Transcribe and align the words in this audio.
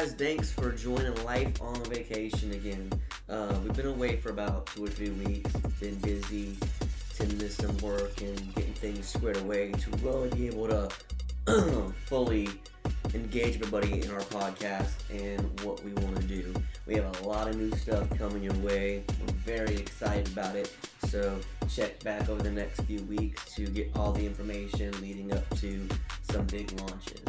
Guys, 0.00 0.14
thanks 0.14 0.50
for 0.50 0.72
joining 0.72 1.14
Life 1.26 1.60
on 1.60 1.74
Vacation 1.84 2.52
again. 2.52 2.90
Uh, 3.28 3.54
we've 3.62 3.74
been 3.74 3.84
away 3.84 4.16
for 4.16 4.30
about 4.30 4.64
two 4.68 4.86
or 4.86 4.88
three 4.88 5.10
weeks. 5.10 5.52
Been 5.78 5.96
busy, 5.96 6.56
tending 7.14 7.38
to 7.38 7.50
some 7.50 7.76
work 7.78 8.18
and 8.22 8.54
getting 8.54 8.72
things 8.72 9.06
squared 9.06 9.36
away 9.36 9.72
to 9.72 9.90
really 9.98 10.30
be 10.30 10.46
able 10.46 10.68
to 10.68 10.88
fully 12.06 12.48
engage 13.12 13.56
everybody 13.56 14.00
in 14.00 14.10
our 14.10 14.20
podcast 14.20 14.92
and 15.10 15.60
what 15.64 15.84
we 15.84 15.92
want 16.02 16.16
to 16.16 16.22
do. 16.22 16.54
We 16.86 16.94
have 16.94 17.20
a 17.20 17.28
lot 17.28 17.48
of 17.48 17.56
new 17.56 17.76
stuff 17.76 18.08
coming 18.16 18.42
your 18.42 18.54
way. 18.54 19.04
We're 19.20 19.34
very 19.34 19.76
excited 19.76 20.28
about 20.28 20.56
it. 20.56 20.74
So 21.08 21.38
check 21.68 22.02
back 22.02 22.26
over 22.30 22.42
the 22.42 22.50
next 22.50 22.80
few 22.84 23.02
weeks 23.02 23.54
to 23.56 23.66
get 23.66 23.90
all 23.94 24.12
the 24.12 24.24
information 24.24 24.98
leading 25.02 25.30
up 25.34 25.46
to 25.58 25.86
some 26.22 26.46
big 26.46 26.72
launches. 26.80 27.20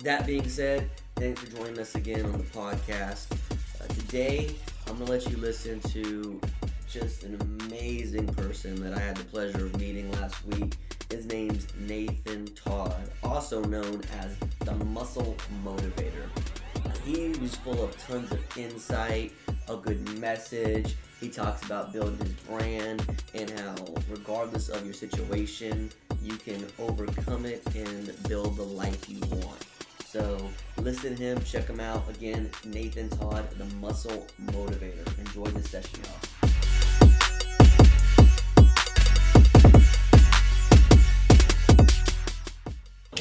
That 0.00 0.26
being 0.26 0.46
said, 0.46 0.90
thanks 1.16 1.40
for 1.40 1.56
joining 1.56 1.78
us 1.78 1.94
again 1.94 2.26
on 2.26 2.32
the 2.32 2.44
podcast. 2.44 3.32
Uh, 3.80 3.86
today, 3.94 4.54
I'm 4.86 4.96
going 4.96 5.06
to 5.06 5.12
let 5.12 5.30
you 5.30 5.38
listen 5.38 5.80
to 5.80 6.38
just 6.86 7.22
an 7.22 7.40
amazing 7.40 8.26
person 8.34 8.74
that 8.82 8.92
I 8.92 8.98
had 8.98 9.16
the 9.16 9.24
pleasure 9.24 9.64
of 9.64 9.80
meeting 9.80 10.12
last 10.12 10.44
week. 10.48 10.76
His 11.08 11.24
name's 11.24 11.66
Nathan 11.78 12.44
Todd, 12.48 13.10
also 13.22 13.64
known 13.64 14.02
as 14.20 14.36
the 14.66 14.74
Muscle 14.84 15.34
Motivator. 15.64 16.28
He 17.02 17.28
was 17.40 17.56
full 17.56 17.82
of 17.82 17.96
tons 18.06 18.30
of 18.32 18.58
insight, 18.58 19.32
a 19.66 19.76
good 19.76 20.06
message. 20.18 20.94
He 21.20 21.30
talks 21.30 21.64
about 21.64 21.94
building 21.94 22.18
his 22.18 22.32
brand 22.46 23.02
and 23.32 23.48
how, 23.58 23.76
regardless 24.10 24.68
of 24.68 24.84
your 24.84 24.94
situation, 24.94 25.90
you 26.22 26.36
can 26.36 26.66
overcome 26.78 27.46
it 27.46 27.62
and 27.74 28.12
build 28.28 28.56
the 28.56 28.62
life 28.62 29.08
you 29.08 29.20
want. 29.20 29.64
So 30.08 30.38
listen 30.78 31.16
to 31.16 31.22
him, 31.22 31.42
check 31.42 31.66
him 31.66 31.80
out. 31.80 32.08
Again, 32.08 32.48
Nathan 32.64 33.08
Todd, 33.08 33.44
the 33.58 33.64
Muscle 33.76 34.24
Motivator. 34.40 35.18
Enjoy 35.18 35.46
the 35.46 35.62
session, 35.68 35.98
y'all. 36.04 36.12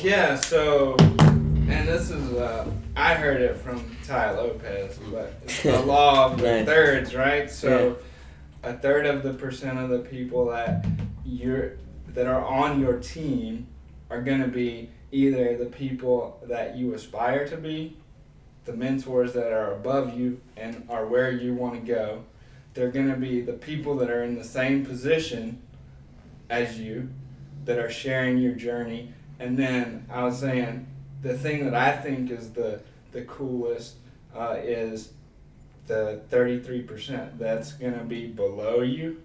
Yeah, 0.03 0.35
so, 0.35 0.95
and 0.99 1.87
this 1.87 2.11
is, 2.11 2.33
uh, 2.33 2.69
I 2.95 3.15
heard 3.15 3.41
it 3.41 3.57
from 3.57 3.97
Tai 4.05 4.31
Lopez, 4.31 4.99
but 5.11 5.33
it's 5.43 5.63
the 5.63 5.79
law 5.87 6.31
of 6.31 6.37
the 6.39 6.65
thirds, 6.65 7.15
right? 7.15 7.49
So, 7.49 7.97
a 8.61 8.73
third 8.73 9.07
of 9.07 9.23
the 9.23 9.33
percent 9.33 9.79
of 9.79 9.89
the 9.89 9.99
people 9.99 10.45
that 10.51 10.85
you're 11.25 11.77
that 12.09 12.27
are 12.27 12.45
on 12.45 12.79
your 12.79 12.99
team 12.99 13.65
are 14.11 14.21
going 14.21 14.41
to 14.41 14.47
be 14.47 14.91
either 15.15 15.57
the 15.57 15.65
people 15.65 16.41
that 16.47 16.75
you 16.75 16.93
aspire 16.93 17.47
to 17.47 17.57
be, 17.57 17.95
the 18.65 18.73
mentors 18.73 19.33
that 19.33 19.51
are 19.53 19.73
above 19.73 20.17
you 20.17 20.41
and 20.57 20.85
are 20.89 21.05
where 21.05 21.31
you 21.31 21.53
want 21.53 21.75
to 21.75 21.81
go. 21.81 22.23
They're 22.73 22.91
going 22.91 23.09
to 23.09 23.15
be 23.15 23.41
the 23.41 23.53
people 23.53 23.95
that 23.97 24.09
are 24.09 24.23
in 24.23 24.35
the 24.35 24.43
same 24.43 24.85
position 24.85 25.61
as 26.49 26.79
you, 26.79 27.09
that 27.63 27.79
are 27.79 27.89
sharing 27.89 28.37
your 28.37 28.53
journey. 28.53 29.13
And 29.39 29.57
then 29.57 30.05
I 30.11 30.23
was 30.23 30.39
saying 30.39 30.87
the 31.21 31.37
thing 31.37 31.63
that 31.65 31.73
I 31.73 31.95
think 31.95 32.29
is 32.29 32.51
the 32.51 32.81
the 33.11 33.21
coolest 33.21 33.95
uh, 34.35 34.57
is 34.61 35.13
the 35.87 36.19
33% 36.29 37.37
that's 37.37 37.71
going 37.73 37.97
to 37.97 38.03
be 38.03 38.27
below 38.27 38.81
you 38.81 39.21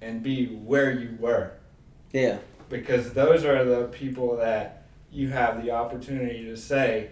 and 0.00 0.22
be 0.22 0.46
where 0.46 0.92
you 0.92 1.16
were 1.18 1.52
Yeah, 2.12 2.38
because 2.68 3.12
those 3.12 3.44
are 3.44 3.64
the 3.64 3.88
people 3.88 4.36
that 4.36 4.75
you 5.16 5.30
have 5.30 5.64
the 5.64 5.70
opportunity 5.70 6.44
to 6.44 6.54
say 6.54 7.08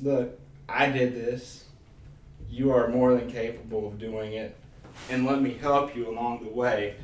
look 0.00 0.38
i 0.68 0.86
did 0.86 1.14
this 1.14 1.64
you 2.50 2.70
are 2.70 2.88
more 2.88 3.14
than 3.14 3.30
capable 3.30 3.86
of 3.88 3.98
doing 3.98 4.34
it 4.34 4.54
and 5.08 5.24
let 5.24 5.40
me 5.40 5.54
help 5.54 5.96
you 5.96 6.10
along 6.10 6.44
the 6.44 6.50
way 6.50 6.94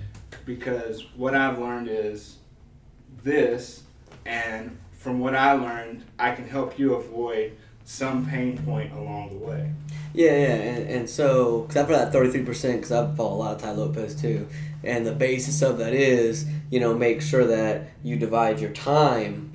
because 0.44 1.06
what 1.16 1.34
i've 1.34 1.58
learned 1.58 1.88
is 1.88 2.36
this 3.24 3.84
and 4.26 4.76
from 4.92 5.18
what 5.18 5.34
i 5.34 5.52
learned 5.52 6.04
i 6.18 6.30
can 6.30 6.46
help 6.46 6.78
you 6.78 6.92
avoid 6.94 7.56
some 7.84 8.26
pain 8.26 8.58
point 8.58 8.92
along 8.92 9.30
the 9.30 9.46
way 9.46 9.72
yeah, 10.14 10.32
yeah. 10.32 10.54
And, 10.54 10.88
and 10.88 11.10
so, 11.10 11.62
because 11.62 11.76
I've 11.76 11.88
that 11.88 12.12
33%, 12.12 12.72
because 12.72 12.92
I 12.92 13.14
follow 13.14 13.34
a 13.34 13.38
lot 13.38 13.54
of 13.56 13.62
Tai 13.62 13.72
Lopez 13.72 14.20
too. 14.20 14.48
And 14.84 15.06
the 15.06 15.12
basis 15.12 15.60
of 15.62 15.78
that 15.78 15.92
is, 15.92 16.46
you 16.70 16.80
know, 16.80 16.94
make 16.94 17.20
sure 17.20 17.44
that 17.46 17.88
you 18.02 18.16
divide 18.16 18.60
your 18.60 18.70
time, 18.70 19.52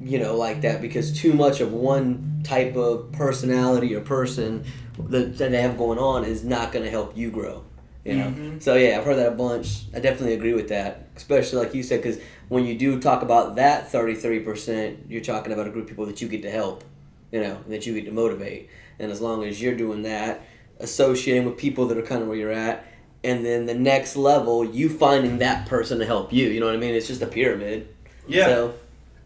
you 0.00 0.18
know, 0.18 0.36
like 0.36 0.62
that, 0.62 0.80
because 0.80 1.12
too 1.12 1.34
much 1.34 1.60
of 1.60 1.72
one 1.72 2.40
type 2.44 2.74
of 2.76 3.12
personality 3.12 3.94
or 3.94 4.00
person 4.00 4.64
that, 4.98 5.36
that 5.38 5.50
they 5.50 5.60
have 5.62 5.76
going 5.76 5.98
on 5.98 6.24
is 6.24 6.42
not 6.42 6.72
going 6.72 6.84
to 6.84 6.90
help 6.90 7.16
you 7.16 7.30
grow. 7.30 7.64
You 8.04 8.16
know, 8.16 8.26
Mhm. 8.36 8.60
so 8.62 8.74
yeah, 8.74 8.98
I've 8.98 9.04
heard 9.04 9.18
that 9.18 9.28
a 9.28 9.36
bunch. 9.36 9.84
I 9.94 10.00
definitely 10.00 10.34
agree 10.34 10.54
with 10.54 10.68
that, 10.70 11.06
especially 11.14 11.58
like 11.64 11.72
you 11.72 11.84
said, 11.84 12.02
because 12.02 12.18
when 12.48 12.66
you 12.66 12.76
do 12.76 12.98
talk 12.98 13.22
about 13.22 13.54
that 13.56 13.92
thirty-three 13.92 14.40
percent, 14.40 14.98
you're 15.08 15.20
talking 15.22 15.52
about 15.52 15.68
a 15.68 15.70
group 15.70 15.84
of 15.84 15.88
people 15.90 16.06
that 16.06 16.20
you 16.20 16.26
get 16.26 16.42
to 16.42 16.50
help, 16.50 16.82
you 17.30 17.40
know, 17.40 17.58
that 17.68 17.86
you 17.86 17.94
get 17.94 18.06
to 18.06 18.10
motivate. 18.10 18.68
And 18.98 19.12
as 19.12 19.20
long 19.20 19.44
as 19.44 19.62
you're 19.62 19.76
doing 19.76 20.02
that, 20.02 20.40
associating 20.80 21.44
with 21.44 21.56
people 21.56 21.86
that 21.86 21.96
are 21.96 22.02
kind 22.02 22.22
of 22.22 22.28
where 22.28 22.36
you're 22.36 22.50
at, 22.50 22.84
and 23.24 23.44
then 23.44 23.66
the 23.66 23.74
next 23.74 24.16
level, 24.16 24.64
you 24.64 24.88
finding 24.88 25.38
that 25.38 25.66
person 25.68 25.98
to 26.00 26.06
help 26.06 26.32
you. 26.32 26.48
You 26.48 26.60
know 26.60 26.66
what 26.66 26.74
I 26.74 26.78
mean? 26.78 26.94
It's 26.94 27.06
just 27.06 27.22
a 27.22 27.26
pyramid. 27.26 27.88
yeah 28.26 28.46
So 28.46 28.74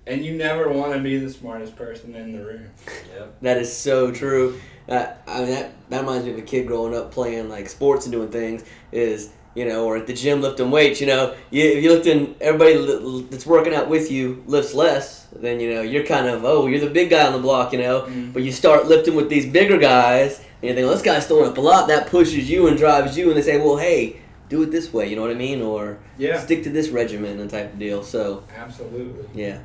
and 0.06 0.24
you 0.24 0.36
never 0.36 0.68
want 0.68 0.92
to 0.92 1.00
be 1.00 1.16
the 1.18 1.30
smartest 1.30 1.74
person 1.74 2.14
in 2.14 2.32
the 2.36 2.44
room 2.44 2.68
yep. 3.16 3.34
that 3.42 3.56
is 3.58 3.74
so 3.76 4.12
true. 4.12 4.60
Uh, 4.88 5.06
I 5.26 5.40
mean, 5.40 5.50
that, 5.50 5.72
that 5.90 6.00
reminds 6.02 6.26
me 6.26 6.32
of 6.32 6.38
a 6.38 6.42
kid 6.42 6.66
growing 6.68 6.94
up 6.94 7.10
playing 7.10 7.48
like 7.48 7.68
sports 7.68 8.06
and 8.06 8.12
doing 8.12 8.28
things. 8.28 8.64
Is 8.92 9.32
you 9.56 9.64
know, 9.66 9.86
or 9.86 9.96
at 9.96 10.06
the 10.06 10.12
gym 10.12 10.42
lifting 10.42 10.70
weights. 10.70 11.00
You 11.00 11.06
know, 11.08 11.34
you, 11.50 11.64
if 11.64 11.82
you're 11.82 11.94
lifting, 11.94 12.36
everybody 12.42 13.22
that's 13.30 13.46
working 13.46 13.74
out 13.74 13.88
with 13.88 14.12
you 14.12 14.44
lifts 14.46 14.74
less. 14.74 15.26
Then 15.34 15.58
you 15.60 15.74
know 15.74 15.80
you're 15.82 16.04
kind 16.06 16.28
of 16.28 16.44
oh 16.44 16.66
you're 16.68 16.78
the 16.78 16.90
big 16.90 17.10
guy 17.10 17.26
on 17.26 17.32
the 17.32 17.40
block. 17.40 17.72
You 17.72 17.80
know, 17.80 18.02
Mhm. 18.02 18.32
but 18.32 18.42
you 18.44 18.52
start 18.52 18.86
lifting 18.86 19.16
with 19.16 19.28
these 19.28 19.46
bigger 19.46 19.76
guys, 19.78 20.40
and 20.62 20.70
you 20.70 20.74
think 20.74 20.86
well, 20.86 20.94
this 20.94 21.02
guy's 21.02 21.26
throwing 21.26 21.50
up 21.50 21.58
a 21.58 21.60
lot. 21.60 21.88
That 21.88 22.08
pushes 22.08 22.48
you 22.48 22.66
and 22.66 22.76
drives 22.76 23.16
you, 23.16 23.28
and 23.28 23.36
they 23.36 23.42
say, 23.42 23.58
well, 23.58 23.76
hey, 23.76 24.20
do 24.48 24.62
it 24.62 24.70
this 24.70 24.92
way. 24.92 25.08
You 25.08 25.16
know 25.16 25.22
what 25.22 25.30
I 25.30 25.34
mean? 25.34 25.62
Or 25.62 25.98
yeah 26.18 26.40
stick 26.40 26.62
to 26.64 26.70
this 26.70 26.88
regimen 26.88 27.40
and 27.40 27.50
type 27.50 27.72
of 27.72 27.78
deal. 27.78 28.02
So 28.02 28.44
absolutely 28.56 29.28
yeah. 29.34 29.60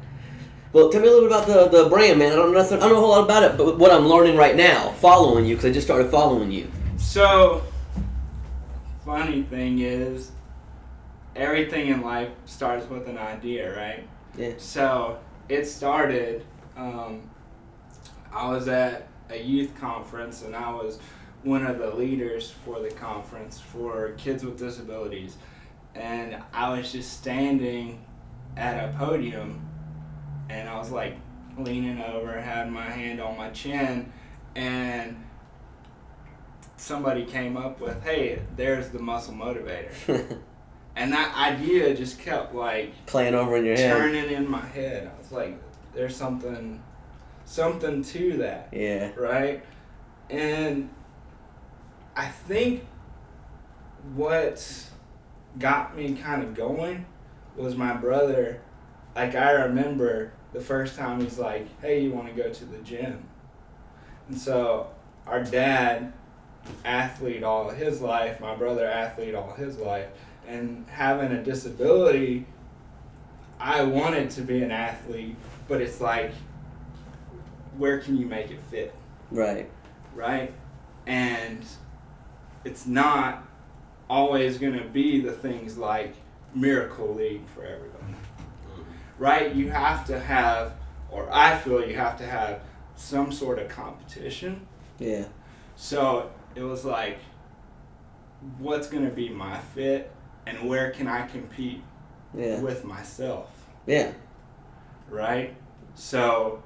Well, 0.74 0.90
tell 0.90 1.02
me 1.02 1.08
a 1.08 1.12
little 1.12 1.28
bit 1.28 1.38
about 1.38 1.48
the, 1.48 1.84
the 1.84 1.90
brand, 1.90 2.20
man. 2.20 2.32
I 2.32 2.36
don't 2.36 2.54
know 2.54 2.60
nothing, 2.60 2.78
I 2.78 2.82
don't 2.82 2.92
know 2.92 2.98
a 2.98 3.02
whole 3.02 3.10
lot 3.10 3.26
about 3.26 3.44
it, 3.44 3.58
but 3.58 3.78
what 3.78 3.92
I'm 3.92 4.08
learning 4.08 4.38
right 4.38 4.56
now, 4.56 4.92
following 4.94 5.46
you, 5.46 5.56
because 5.56 5.70
I 5.70 5.74
just 5.74 5.86
started 5.86 6.10
following 6.10 6.50
you. 6.50 6.72
So, 6.96 7.62
funny 9.04 9.44
thing 9.44 9.80
is, 9.80 10.32
everything 11.36 11.90
in 11.90 12.02
life 12.02 12.30
starts 12.46 12.90
with 12.90 13.10
an 13.10 13.18
idea, 13.18 13.76
right? 13.76 14.08
Yeah. 14.38 14.54
So, 14.60 15.20
it 15.50 15.66
started, 15.66 16.46
um, 16.78 17.30
I 18.32 18.48
was 18.48 18.70
at 18.70 19.10
a 19.32 19.42
youth 19.42 19.74
conference 19.80 20.44
and 20.44 20.56
I 20.56 20.72
was 20.72 21.00
one 21.44 21.66
of 21.66 21.80
the 21.80 21.92
leaders 21.96 22.52
for 22.64 22.80
the 22.80 22.92
conference 22.92 23.60
for 23.60 24.12
kids 24.18 24.44
with 24.44 24.60
disabilities. 24.60 25.38
And 25.96 26.38
I 26.54 26.70
was 26.78 26.92
just 26.92 27.14
standing 27.14 28.06
at 28.58 28.78
a 28.78 28.96
podium 28.98 29.68
and 30.50 30.70
I 30.70 30.78
was 30.78 30.92
like 30.92 31.16
leaning 31.58 32.02
over, 32.02 32.40
had 32.40 32.72
my 32.72 32.90
hand 32.90 33.20
on 33.22 33.38
my 33.38 33.50
chin, 33.50 34.12
and 34.56 35.22
somebody 36.78 37.26
came 37.26 37.58
up 37.58 37.80
with, 37.80 38.04
hey, 38.04 38.42
there's 38.56 38.90
the 38.90 39.00
muscle 39.00 39.34
motivator. 39.34 40.38
And 40.96 41.14
that 41.14 41.34
idea 41.38 41.96
just 41.96 42.20
kept 42.20 42.54
like 42.54 43.06
Playing 43.06 43.34
over 43.34 43.56
in 43.56 43.66
your 43.66 43.78
head. 43.78 43.96
turning 43.96 44.30
in 44.30 44.50
my 44.50 44.66
head. 44.66 45.10
I 45.14 45.18
was 45.18 45.32
like, 45.32 45.58
there's 45.94 46.16
something 46.16 46.84
something 47.52 48.02
to 48.04 48.38
that, 48.38 48.70
Yeah. 48.72 49.12
right? 49.18 49.64
And 50.30 50.90
I 52.16 52.28
think 52.28 52.86
what 54.16 54.90
got 55.60 55.96
me 55.96 56.16
kind 56.16 56.44
of 56.44 56.54
going 56.54 57.06
was 57.56 57.76
my 57.76 57.94
brother. 57.94 58.62
Like 59.16 59.36
I 59.36 59.52
remember 59.52 60.32
the 60.54 60.62
first 60.62 60.98
time 60.98 61.20
he's 61.20 61.38
like, 61.38 61.68
"Hey, 61.82 62.02
you 62.02 62.12
want 62.12 62.28
to 62.28 62.34
go 62.34 62.50
to 62.50 62.66
the 62.66 62.78
gym?" 62.80 63.24
And 64.30 64.38
so 64.38 64.88
our 65.28 65.44
dad, 65.44 66.14
athlete 66.86 67.44
all 67.44 67.70
his 67.70 68.02
life, 68.02 68.40
my 68.40 68.56
brother 68.56 68.86
athlete 68.86 69.36
all 69.36 69.54
his 69.54 69.78
life, 69.78 70.08
and 70.48 70.86
having 70.90 71.32
a 71.34 71.44
disability, 71.44 72.46
I 73.60 73.84
wanted 73.84 74.30
to 74.32 74.42
be 74.42 74.64
an 74.64 74.72
athlete, 74.72 75.36
but 75.68 75.82
it's 75.82 76.00
like, 76.02 76.32
where 77.82 77.98
can 77.98 78.16
you 78.16 78.28
make 78.28 78.52
it 78.52 78.60
fit? 78.70 78.94
Right. 79.32 79.68
right? 80.14 80.54
And 81.08 81.66
it's 82.64 82.86
not 82.86 83.44
always 84.08 84.60
going 84.60 84.78
to 84.78 84.86
be 84.86 85.20
the 85.20 85.32
things 85.32 85.80
like 85.80 86.14
Miracle 86.54 87.16
League 87.16 87.48
for 87.56 87.66
everybody, 87.66 88.04
mm-hmm. 88.04 88.84
right? 89.18 89.56
You 89.56 89.72
have 89.72 90.06
to 90.06 90.20
have, 90.20 90.74
or 91.10 91.28
I 91.34 91.58
feel 91.58 91.84
you 91.84 91.96
have 91.96 92.20
to 92.20 92.26
have 92.26 92.62
some 92.96 93.32
sort 93.32 93.58
of 93.58 93.68
competition. 93.68 94.68
Yeah. 95.00 95.26
So 95.76 96.30
it 96.54 96.62
was 96.62 96.86
like, 96.86 97.18
what's 98.60 98.90
going 98.90 99.06
to 99.06 99.12
be 99.12 99.30
my 99.30 99.58
fit 99.58 100.12
and 100.46 100.70
where 100.70 100.92
can 100.92 101.08
I 101.08 101.26
compete 101.26 101.82
Yeah. 102.38 102.60
with 102.60 102.86
myself? 102.86 103.50
Yeah. 103.88 104.12
Right? 105.10 105.56
So 105.96 106.62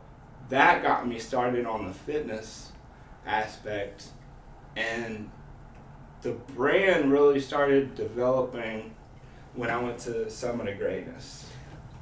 that 0.49 0.83
got 0.83 1.07
me 1.07 1.19
started 1.19 1.65
on 1.65 1.87
the 1.87 1.93
fitness 1.93 2.71
aspect. 3.25 4.07
And 4.75 5.29
the 6.21 6.31
brand 6.31 7.11
really 7.11 7.39
started 7.39 7.95
developing 7.95 8.93
when 9.53 9.69
I 9.69 9.77
went 9.81 9.99
to 9.99 10.29
Summit 10.29 10.67
of 10.67 10.77
Greatness. 10.77 11.45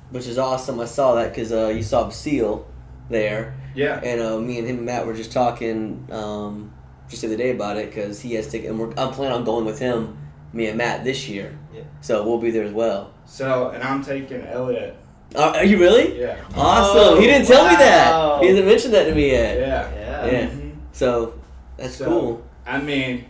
Which 0.10 0.28
is 0.28 0.38
awesome. 0.38 0.80
I 0.80 0.86
saw 0.86 1.16
that 1.16 1.30
because 1.30 1.52
uh, 1.52 1.68
you 1.68 1.84
saw 1.84 2.10
Seal 2.10 2.68
there, 3.10 3.56
Yeah. 3.76 4.00
and 4.04 4.22
uh, 4.22 4.40
me 4.40 4.60
and 4.60 4.68
him 4.68 4.78
and 4.78 4.86
Matt 4.86 5.06
were 5.06 5.14
just 5.14 5.32
talking 5.32 6.08
um, 6.12 6.74
just 7.10 7.22
the 7.22 7.28
other 7.28 7.38
day 7.38 7.52
about 7.52 7.78
it 7.78 7.90
because 7.90 8.22
he 8.22 8.34
has 8.36 8.48
tickets, 8.48 8.70
and 8.70 8.80
we're, 8.80 8.94
I'm 8.98 9.12
planning 9.12 9.38
on 9.38 9.44
going 9.44 9.66
with 9.66 9.80
him, 9.80 10.18
me 10.52 10.68
and 10.68 10.78
Matt 10.78 11.04
this 11.04 11.28
year. 11.28 11.58
Yeah. 11.74 11.84
So 12.02 12.24
we'll 12.26 12.38
be 12.38 12.52
there 12.52 12.64
as 12.64 12.72
well. 12.74 13.14
So, 13.26 13.70
and 13.70 13.84
I'm 13.84 14.04
taking 14.04 14.42
Elliot. 14.46 14.96
Uh, 15.36 15.54
are 15.56 15.64
you 15.66 15.80
really? 15.80 16.20
Yeah. 16.20 16.38
Awesome. 16.56 16.98
Oh, 17.00 17.20
he 17.20 17.26
didn't 17.28 17.48
tell 17.48 17.68
me 17.68 17.76
that. 17.76 18.42
He 18.42 18.48
hasn't 18.50 18.68
mentioned 18.68 18.94
that 18.94 19.06
to 19.06 19.16
me 19.16 19.32
yet. 19.32 19.60
Yeah. 19.60 19.92
Yeah. 19.96 20.26
Yeah. 20.26 20.46
Mhm. 20.50 20.72
So 20.92 21.34
that's 21.78 21.96
So- 21.96 22.06
cool. 22.06 22.44
I 22.66 22.80
mean, 22.80 23.26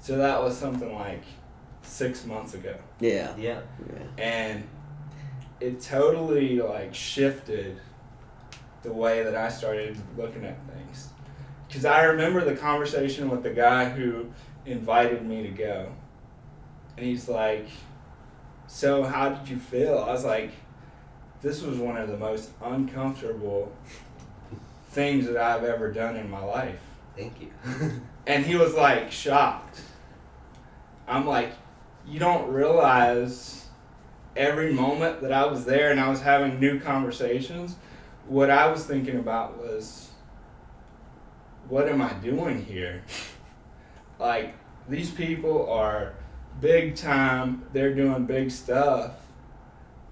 so 0.00 0.16
that 0.16 0.42
was 0.42 0.56
something 0.56 0.94
like 0.94 1.22
six 1.82 2.24
months 2.24 2.54
ago. 2.54 2.74
Yeah. 3.00 3.30
Yeah. 3.36 3.60
Yeah. 3.90 4.24
and 4.24 4.64
it 5.60 5.80
totally 5.80 6.60
like 6.60 6.94
shifted 6.94 7.78
the 8.82 8.92
way 8.92 9.22
that 9.22 9.34
I 9.34 9.48
started 9.48 9.96
looking 10.16 10.44
at 10.44 10.56
things. 10.74 11.08
Because 11.66 11.84
I 11.84 12.04
remember 12.04 12.44
the 12.44 12.54
conversation 12.54 13.28
with 13.30 13.42
the 13.42 13.50
guy 13.50 13.88
who 13.88 14.26
invited 14.66 15.24
me 15.24 15.42
to 15.42 15.48
go, 15.48 15.86
and 16.96 17.06
he's 17.06 17.28
like, 17.28 17.66
"So 18.66 19.02
how 19.04 19.30
did 19.30 19.48
you 19.48 19.56
feel?" 19.56 19.98
I 19.98 20.12
was 20.12 20.24
like, 20.24 20.50
"This 21.44 21.62
was 21.62 21.78
one 21.78 21.96
of 21.96 22.08
the 22.08 22.16
most 22.16 22.50
uncomfortable 22.62 23.70
things 24.90 25.26
that 25.26 25.36
I've 25.36 25.62
ever 25.62 25.92
done 25.92 26.16
in 26.16 26.28
my 26.28 26.42
life." 26.42 26.80
Thank 27.16 27.40
you. 27.40 27.50
And 28.26 28.46
he 28.46 28.56
was 28.56 28.72
like 28.72 29.12
shocked. 29.12 29.82
I'm 31.06 31.26
like, 31.26 31.52
you 32.06 32.18
don't 32.18 32.50
realize 32.50 33.66
every 34.34 34.72
moment 34.72 35.20
that 35.20 35.30
I 35.30 35.44
was 35.44 35.64
there 35.64 35.90
and 35.90 36.00
I 36.00 36.08
was 36.08 36.22
having 36.22 36.58
new 36.58 36.80
conversations, 36.80 37.76
what 38.26 38.50
I 38.50 38.68
was 38.68 38.86
thinking 38.86 39.18
about 39.18 39.58
was, 39.58 40.10
what 41.68 41.88
am 41.88 42.00
I 42.02 42.12
doing 42.14 42.64
here? 42.64 43.04
Like, 44.16 44.54
these 44.88 45.10
people 45.10 45.68
are 45.68 46.14
big 46.60 46.94
time, 46.94 47.66
they're 47.72 47.92
doing 47.92 48.26
big 48.26 48.52
stuff, 48.52 49.16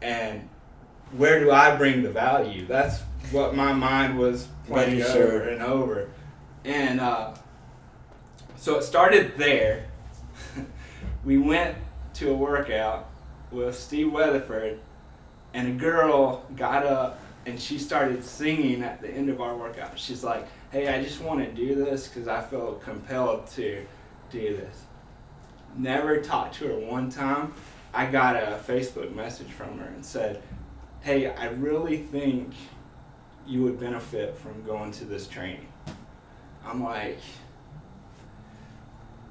and 0.03 0.49
where 1.17 1.41
do 1.41 1.51
I 1.51 1.77
bring 1.77 2.03
the 2.03 2.11
value? 2.11 2.67
That's 2.67 3.01
what 3.31 3.55
my 3.55 3.73
mind 3.73 4.19
was 4.19 4.49
playing 4.67 5.03
over 5.03 5.49
and 5.49 5.63
over. 5.63 6.09
And 6.65 7.01
uh, 7.01 7.35
so 8.57 8.79
it 8.79 8.83
started 8.83 9.37
there. 9.37 9.87
we 11.25 11.39
went 11.39 11.77
to 12.15 12.31
a 12.31 12.35
workout 12.35 13.09
with 13.51 13.77
Steve 13.77 14.13
Weatherford, 14.13 14.79
and 15.55 15.69
a 15.69 15.73
girl 15.73 16.47
got 16.57 16.87
up 16.87 17.21
and 17.45 17.61
she 17.61 17.79
started 17.79 18.23
singing 18.25 18.83
at 18.83 19.01
the 19.01 19.11
end 19.11 19.29
of 19.29 19.41
our 19.41 19.57
workout. 19.57 19.99
She's 19.99 20.23
like, 20.23 20.47
Hey, 20.71 20.89
I 20.89 21.03
just 21.03 21.21
want 21.21 21.41
to 21.41 21.53
do 21.53 21.75
this 21.75 22.09
because 22.09 22.29
I 22.29 22.41
feel 22.41 22.75
compelled 22.75 23.47
to 23.49 23.85
do 24.31 24.57
this. 24.57 24.85
Never 25.77 26.21
talked 26.21 26.55
to 26.57 26.69
her 26.69 26.79
one 26.79 27.11
time. 27.11 27.53
I 27.93 28.07
got 28.07 28.37
a 28.37 28.59
Facebook 28.67 29.15
message 29.15 29.51
from 29.51 29.79
her 29.79 29.87
and 29.87 30.05
said, 30.05 30.43
Hey, 31.03 31.27
I 31.27 31.47
really 31.47 31.97
think 31.97 32.55
you 33.45 33.65
would 33.65 33.81
benefit 33.81 34.39
from 34.39 34.63
going 34.65 34.93
to 34.93 35.05
this 35.05 35.27
training. 35.27 35.67
I'm 36.65 36.85
like, 36.85 37.19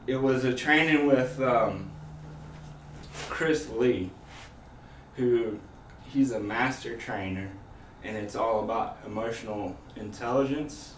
it 0.05 0.17
was 0.17 0.43
a 0.43 0.53
training 0.53 1.07
with 1.07 1.39
um, 1.41 1.89
Chris 3.29 3.69
Lee, 3.69 4.09
who 5.15 5.59
he's 6.03 6.31
a 6.31 6.41
master 6.41 6.97
trainer, 6.97 7.49
and 8.03 8.17
it's 8.17 8.35
all 8.35 8.65
about 8.65 8.97
emotional 9.05 9.77
intelligence. 9.95 10.95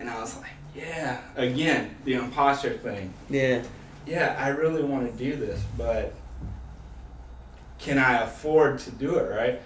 And 0.00 0.08
I 0.08 0.18
was 0.18 0.38
like, 0.38 0.52
yeah, 0.74 1.20
again, 1.36 1.94
the 2.04 2.14
imposter 2.14 2.70
thing. 2.70 3.12
Yeah. 3.28 3.62
Yeah, 4.06 4.34
I 4.38 4.48
really 4.48 4.82
want 4.82 5.12
to 5.12 5.18
do 5.22 5.36
this, 5.36 5.62
but 5.76 6.14
can 7.78 7.98
I 7.98 8.22
afford 8.22 8.78
to 8.78 8.90
do 8.90 9.16
it, 9.16 9.30
right? 9.30 9.60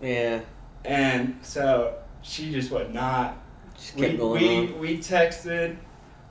Yeah. 0.00 0.40
And 0.84 1.38
so 1.42 1.94
she 2.22 2.52
just 2.52 2.70
would 2.70 2.92
not 2.94 3.36
Just 3.74 3.96
we, 3.96 4.16
going 4.16 4.42
we, 4.42 4.58
on. 4.58 4.78
we 4.78 4.98
texted. 4.98 5.76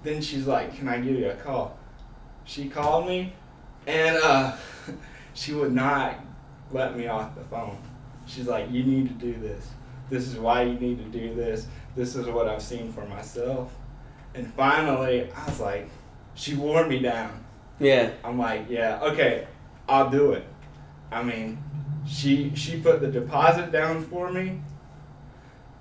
Then 0.02 0.22
she's 0.22 0.48
like, 0.48 0.76
"Can 0.78 0.88
I 0.88 1.00
give 1.00 1.16
you 1.20 1.30
a 1.30 1.36
call?" 1.36 1.78
She 2.46 2.70
called 2.70 3.08
me, 3.08 3.34
and 3.86 4.18
uh, 4.24 4.56
she 5.34 5.54
would 5.54 5.74
not 5.74 6.16
let 6.72 6.98
me 6.98 7.08
off 7.08 7.36
the 7.36 7.44
phone. 7.44 7.78
She's 8.26 8.48
like, 8.48 8.72
"You 8.72 8.84
need 8.84 9.08
to 9.10 9.14
do 9.14 9.40
this. 9.40 9.68
This 10.10 10.28
is 10.28 10.38
why 10.38 10.64
you 10.64 10.80
need 10.80 10.98
to 11.00 11.20
do 11.20 11.36
this. 11.36 11.68
This 11.96 12.16
is 12.16 12.28
what 12.28 12.48
I've 12.48 12.62
seen 12.62 12.92
for 12.94 13.06
myself." 13.06 13.74
And 14.34 14.52
finally, 14.54 15.30
I 15.36 15.46
was 15.46 15.60
like, 15.60 15.90
she 16.36 16.56
wore 16.56 16.86
me 16.88 17.00
down. 17.00 17.44
Yeah. 17.80 18.12
I'm 18.24 18.38
like, 18.40 18.68
"Yeah, 18.70 19.00
okay, 19.02 19.48
I'll 19.88 20.10
do 20.10 20.32
it." 20.34 20.46
I 21.12 21.24
mean, 21.24 21.58
she 22.08 22.54
she 22.56 22.80
put 22.80 23.02
the 23.02 23.08
deposit 23.08 23.72
down 23.72 24.04
for 24.06 24.32
me, 24.32 24.62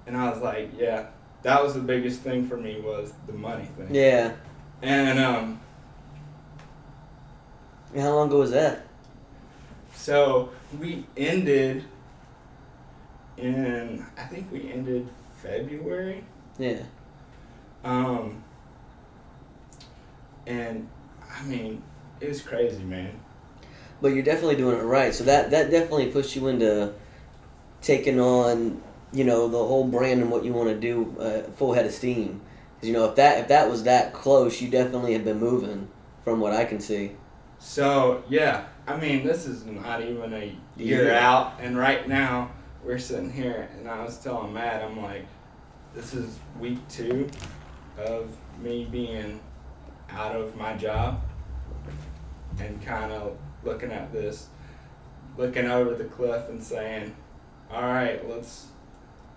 and 0.07 0.17
I 0.17 0.31
was 0.31 0.41
like, 0.41 0.71
"Yeah." 0.77 1.07
That 1.43 1.63
was 1.63 1.75
the 1.75 1.81
biggest 1.81 2.23
thing 2.23 2.49
for 2.49 2.57
me 2.57 2.81
was 2.81 3.13
the 3.29 3.33
money 3.33 3.69
thing. 3.77 3.95
Yeah. 3.95 4.33
And 4.83 5.21
um, 5.21 5.61
And 7.95 8.03
How 8.03 8.11
long 8.15 8.29
ago 8.29 8.39
was 8.41 8.51
that? 8.51 8.85
so 9.95 10.51
we 10.81 11.05
ended 11.17 11.85
in 13.37 14.05
I 14.17 14.25
think 14.25 14.51
we 14.51 14.71
ended 14.73 15.09
February. 15.37 16.25
Yeah. 16.59 16.83
Um, 17.85 18.43
and 20.47 20.89
I 21.33 21.45
mean, 21.45 21.83
it 22.21 22.29
was 22.29 22.43
crazy, 22.43 22.83
man. 22.83 23.19
But 24.01 24.09
you're 24.15 24.23
definitely 24.25 24.57
doing 24.57 24.79
it 24.79 24.83
right. 24.83 25.13
So 25.15 25.25
that 25.25 25.51
that 25.51 25.71
definitely 25.71 26.07
puts 26.07 26.35
you 26.37 26.47
into 26.49 26.93
taking 27.83 28.21
on, 28.21 28.81
you 29.13 29.25
know, 29.25 29.49
the 29.49 29.59
whole 29.59 29.87
brand 29.87 30.21
and 30.21 30.31
what 30.31 30.45
you 30.45 30.53
want 30.53 30.69
to 30.69 30.79
do 30.79 31.17
uh, 31.21 31.43
full 31.53 31.73
head 31.73 31.87
of 31.87 31.93
steam. 31.93 32.41
Cause 32.81 32.87
you 32.89 32.93
know, 32.93 33.07
if 33.07 33.17
that 33.17 33.41
if 33.41 33.49
that 33.49 33.69
was 33.69 33.83
that 33.85 34.13
close, 34.13 34.61
you 34.63 34.69
definitely 34.71 35.13
have 35.15 35.25
been 35.25 35.41
moving, 35.41 35.89
from 36.23 36.39
what 36.41 36.53
I 36.53 36.65
can 36.65 36.79
see. 36.81 37.13
So 37.59 38.23
yeah, 38.29 38.67
I 38.87 38.97
mean, 38.97 39.27
this 39.27 39.47
is 39.47 39.67
not 39.67 40.01
even 40.03 40.33
a 40.33 40.55
year 40.77 41.09
Yeah. 41.09 41.29
out, 41.29 41.55
and 41.61 41.77
right 41.77 42.09
now 42.09 42.53
we're 42.85 42.99
sitting 42.99 43.33
here, 43.33 43.69
and 43.77 43.89
I 43.89 44.05
was 44.05 44.19
telling 44.19 44.53
Matt, 44.55 44.83
I'm 44.85 45.03
like, 45.03 45.27
this 45.93 46.15
is 46.15 46.39
week 46.61 46.79
two 46.89 47.29
of 47.99 48.31
me 48.63 48.87
being 48.89 49.41
out 50.09 50.37
of 50.37 50.55
my 50.55 50.77
job, 50.77 51.21
and 52.61 52.81
kind 52.81 53.13
of 53.13 53.37
looking 53.69 53.93
at 53.93 54.13
this, 54.13 54.49
looking 55.37 55.67
over 55.67 55.95
the 55.95 56.05
cliff, 56.05 56.49
and 56.49 56.63
saying, 56.63 57.15
all 57.71 57.83
right, 57.83 58.27
let's 58.29 58.67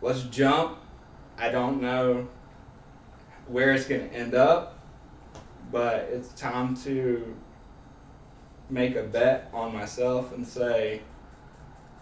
let's 0.01 0.23
jump. 0.23 0.77
I 1.37 1.49
don't 1.49 1.81
know 1.81 2.27
where 3.47 3.73
it's 3.73 3.85
gonna 3.85 4.03
end 4.03 4.33
up, 4.33 4.79
but 5.71 6.09
it's 6.11 6.29
time 6.29 6.75
to 6.77 7.35
make 8.69 8.95
a 8.95 9.03
bet 9.03 9.49
on 9.53 9.73
myself 9.73 10.33
and 10.33 10.47
say, 10.47 11.01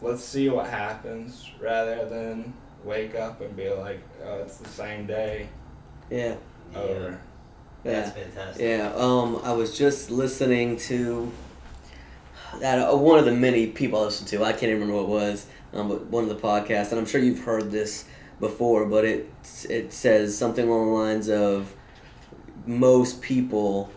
let's 0.02 0.24
see 0.24 0.50
what 0.50 0.68
happens, 0.68 1.50
rather 1.60 2.08
than 2.08 2.54
wake 2.84 3.16
up 3.16 3.42
and 3.42 3.56
be 3.56 3.70
like, 3.70 4.00
oh, 4.24 4.36
it's 4.40 4.58
the 4.58 4.70
same 4.70 5.06
day 5.08 5.50
Yeah. 6.10 6.36
over. 6.76 7.20
That's 7.84 8.12
fantastic. 8.12 8.62
Yeah, 8.62 8.94
um, 8.96 9.40
I 9.44 9.54
was 9.54 9.78
just 9.78 10.12
listening 10.12 10.78
to 10.90 11.32
that 12.60 12.80
uh, 12.80 12.96
one 12.96 13.20
of 13.20 13.26
the 13.26 13.32
many 13.32 13.68
people 13.68 14.00
I 14.00 14.06
listen 14.06 14.26
to. 14.28 14.44
I 14.44 14.52
can't 14.52 14.64
even 14.64 14.82
remember 14.82 15.04
what 15.04 15.04
it 15.04 15.32
was, 15.32 15.46
um, 15.74 15.88
but 15.90 16.06
one 16.08 16.24
of 16.24 16.30
the 16.30 16.36
podcasts, 16.36 16.92
and 16.92 17.00
I'm 17.00 17.06
sure 17.06 17.22
you've 17.22 17.44
heard 17.44 17.72
this 17.72 18.06
before, 18.40 18.86
but 18.86 19.06
it 19.06 19.32
it 19.70 19.94
says 19.94 20.38
something 20.38 20.68
along 20.68 20.88
the 20.88 20.94
lines 20.94 21.30
of 21.30 21.76
most 22.66 23.22
people 23.22 23.92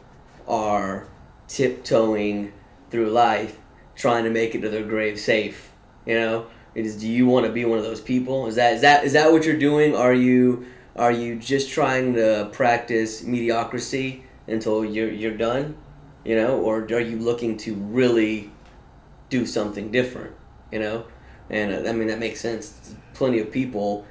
are 0.46 1.08
tiptoeing 1.48 2.52
through 2.90 3.10
life, 3.10 3.58
trying 3.94 4.24
to 4.24 4.30
make 4.30 4.54
it 4.54 4.60
to 4.62 4.68
their 4.68 4.84
grave 4.84 5.18
safe. 5.18 5.72
You 6.06 6.14
know, 6.14 6.46
is. 6.74 6.96
Do 6.96 7.08
you 7.08 7.26
want 7.26 7.46
to 7.46 7.52
be 7.52 7.64
one 7.64 7.78
of 7.78 7.84
those 7.84 8.00
people? 8.00 8.46
Is 8.46 8.56
that 8.56 8.74
is 8.74 8.80
that 8.82 9.04
is 9.04 9.12
that 9.12 9.32
what 9.32 9.44
you're 9.44 9.58
doing? 9.58 9.94
Are 9.94 10.14
you 10.14 10.66
are 10.96 11.12
you 11.12 11.36
just 11.36 11.70
trying 11.70 12.14
to 12.14 12.50
practice 12.52 13.22
mediocrity 13.22 14.24
until 14.46 14.84
you're 14.84 15.10
you're 15.10 15.36
done, 15.36 15.76
you 16.24 16.36
know, 16.36 16.58
or 16.58 16.82
are 16.82 17.00
you 17.00 17.18
looking 17.18 17.56
to 17.58 17.74
really 17.74 18.50
do 19.28 19.46
something 19.46 19.90
different, 19.90 20.34
you 20.70 20.78
know? 20.78 21.04
And 21.50 21.86
uh, 21.86 21.88
I 21.88 21.92
mean 21.92 22.08
that 22.08 22.18
makes 22.18 22.40
sense. 22.40 22.94
Plenty 23.14 23.40
of 23.40 23.50
people 23.50 24.06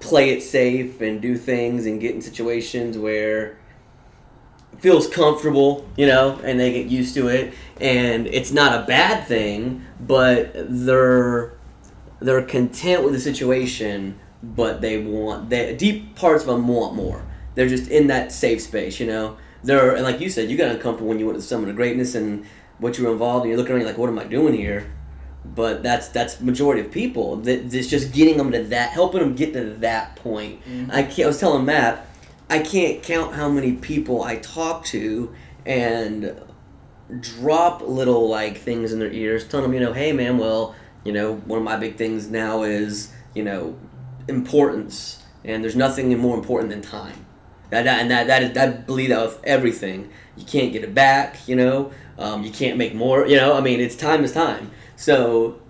play 0.00 0.30
it 0.30 0.42
safe 0.42 1.00
and 1.00 1.20
do 1.20 1.36
things 1.36 1.86
and 1.86 2.00
get 2.00 2.14
in 2.14 2.22
situations 2.22 2.96
where 2.96 3.58
feels 4.78 5.06
comfortable, 5.06 5.86
you 5.96 6.06
know, 6.06 6.40
and 6.42 6.58
they 6.58 6.72
get 6.72 6.86
used 6.86 7.14
to 7.14 7.28
it 7.28 7.52
and 7.80 8.26
it's 8.26 8.52
not 8.52 8.82
a 8.82 8.86
bad 8.86 9.26
thing, 9.26 9.84
but 10.00 10.52
they're 10.54 11.52
they're 12.20 12.42
content 12.42 13.02
with 13.02 13.14
the 13.14 13.20
situation, 13.20 14.18
but 14.42 14.80
they 14.80 15.02
want 15.02 15.50
they 15.50 15.74
deep 15.76 16.16
parts 16.16 16.42
of 16.42 16.48
them 16.48 16.68
want 16.68 16.94
more. 16.94 17.24
They're 17.54 17.68
just 17.68 17.90
in 17.90 18.06
that 18.06 18.32
safe 18.32 18.62
space, 18.62 19.00
you 19.00 19.06
know. 19.06 19.36
They're 19.62 19.94
and 19.94 20.04
like 20.04 20.20
you 20.20 20.30
said, 20.30 20.50
you 20.50 20.56
got 20.56 20.70
uncomfortable 20.70 21.08
when 21.08 21.18
you 21.18 21.26
went 21.26 21.38
to 21.38 21.44
some 21.44 21.60
of 21.60 21.66
the 21.66 21.72
greatness 21.72 22.14
and 22.14 22.46
what 22.78 22.96
you 22.96 23.04
were 23.04 23.12
involved, 23.12 23.42
and 23.44 23.50
you're 23.50 23.58
looking 23.58 23.72
around, 23.72 23.82
you're 23.82 23.90
like, 23.90 23.98
what 23.98 24.08
am 24.08 24.18
I 24.18 24.24
doing 24.24 24.54
here? 24.54 24.90
But 25.44 25.82
that's 25.82 26.08
that's 26.08 26.40
majority 26.40 26.80
of 26.80 26.90
people. 26.90 27.36
That 27.36 27.74
it's 27.74 27.88
just 27.88 28.12
getting 28.12 28.36
them 28.36 28.52
to 28.52 28.62
that, 28.64 28.90
helping 28.90 29.20
them 29.20 29.34
get 29.34 29.52
to 29.54 29.64
that 29.64 30.16
point. 30.16 30.64
Mm-hmm. 30.64 30.90
I 30.90 31.02
can't. 31.02 31.20
I 31.20 31.26
was 31.26 31.40
telling 31.40 31.64
Matt, 31.64 32.06
I 32.48 32.58
can't 32.58 33.02
count 33.02 33.34
how 33.34 33.48
many 33.48 33.72
people 33.74 34.22
I 34.22 34.36
talk 34.36 34.84
to 34.86 35.34
and 35.66 36.40
drop 37.20 37.82
little 37.82 38.28
like 38.28 38.58
things 38.58 38.92
in 38.92 38.98
their 38.98 39.12
ears, 39.12 39.46
telling 39.46 39.64
them, 39.64 39.74
you 39.74 39.80
know, 39.80 39.92
hey 39.92 40.12
man, 40.12 40.38
well, 40.38 40.74
you 41.04 41.12
know, 41.12 41.34
one 41.34 41.58
of 41.58 41.64
my 41.64 41.76
big 41.76 41.96
things 41.96 42.30
now 42.30 42.62
is, 42.62 43.12
you 43.34 43.42
know, 43.42 43.76
importance, 44.28 45.22
and 45.44 45.62
there's 45.64 45.76
nothing 45.76 46.16
more 46.18 46.36
important 46.36 46.70
than 46.70 46.82
time. 46.82 47.26
That, 47.70 47.84
that 47.84 48.00
and 48.00 48.10
that 48.10 48.26
that 48.26 48.42
is 48.42 48.52
that 48.52 48.86
bleed 48.86 49.08
that 49.08 49.22
with 49.22 49.40
everything. 49.44 50.10
You 50.36 50.44
can't 50.44 50.72
get 50.72 50.84
it 50.84 50.94
back, 50.94 51.48
you 51.48 51.56
know. 51.56 51.92
Um, 52.18 52.42
you 52.42 52.50
can't 52.50 52.76
make 52.76 52.94
more, 52.94 53.26
you 53.26 53.36
know. 53.36 53.54
I 53.54 53.60
mean, 53.60 53.80
it's 53.80 53.96
time 53.96 54.24
is 54.24 54.32
time. 54.32 54.70
So, 54.96 55.60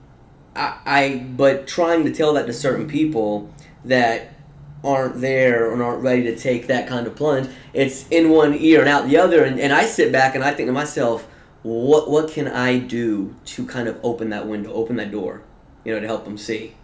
I, 0.56 0.78
I 0.84 1.26
but 1.36 1.66
trying 1.66 2.04
to 2.04 2.12
tell 2.12 2.32
that 2.34 2.46
to 2.46 2.52
certain 2.52 2.88
people 2.88 3.54
that 3.84 4.34
aren't 4.82 5.20
there 5.20 5.72
and 5.72 5.82
aren't 5.82 6.02
ready 6.02 6.22
to 6.22 6.36
take 6.36 6.66
that 6.68 6.88
kind 6.88 7.06
of 7.06 7.14
plunge. 7.14 7.48
It's 7.72 8.08
in 8.08 8.30
one 8.30 8.54
ear 8.54 8.80
and 8.80 8.88
out 8.88 9.08
the 9.08 9.18
other, 9.18 9.44
and, 9.44 9.60
and 9.60 9.72
I 9.72 9.84
sit 9.84 10.10
back 10.10 10.34
and 10.34 10.42
I 10.42 10.54
think 10.54 10.68
to 10.68 10.72
myself, 10.72 11.28
what 11.62 12.10
what 12.10 12.30
can 12.30 12.48
I 12.48 12.78
do 12.78 13.34
to 13.44 13.66
kind 13.66 13.88
of 13.88 13.98
open 14.02 14.30
that 14.30 14.46
window, 14.46 14.72
open 14.72 14.96
that 14.96 15.10
door, 15.10 15.42
you 15.84 15.92
know, 15.92 16.00
to 16.00 16.06
help 16.06 16.24
them 16.24 16.38
see. 16.38 16.76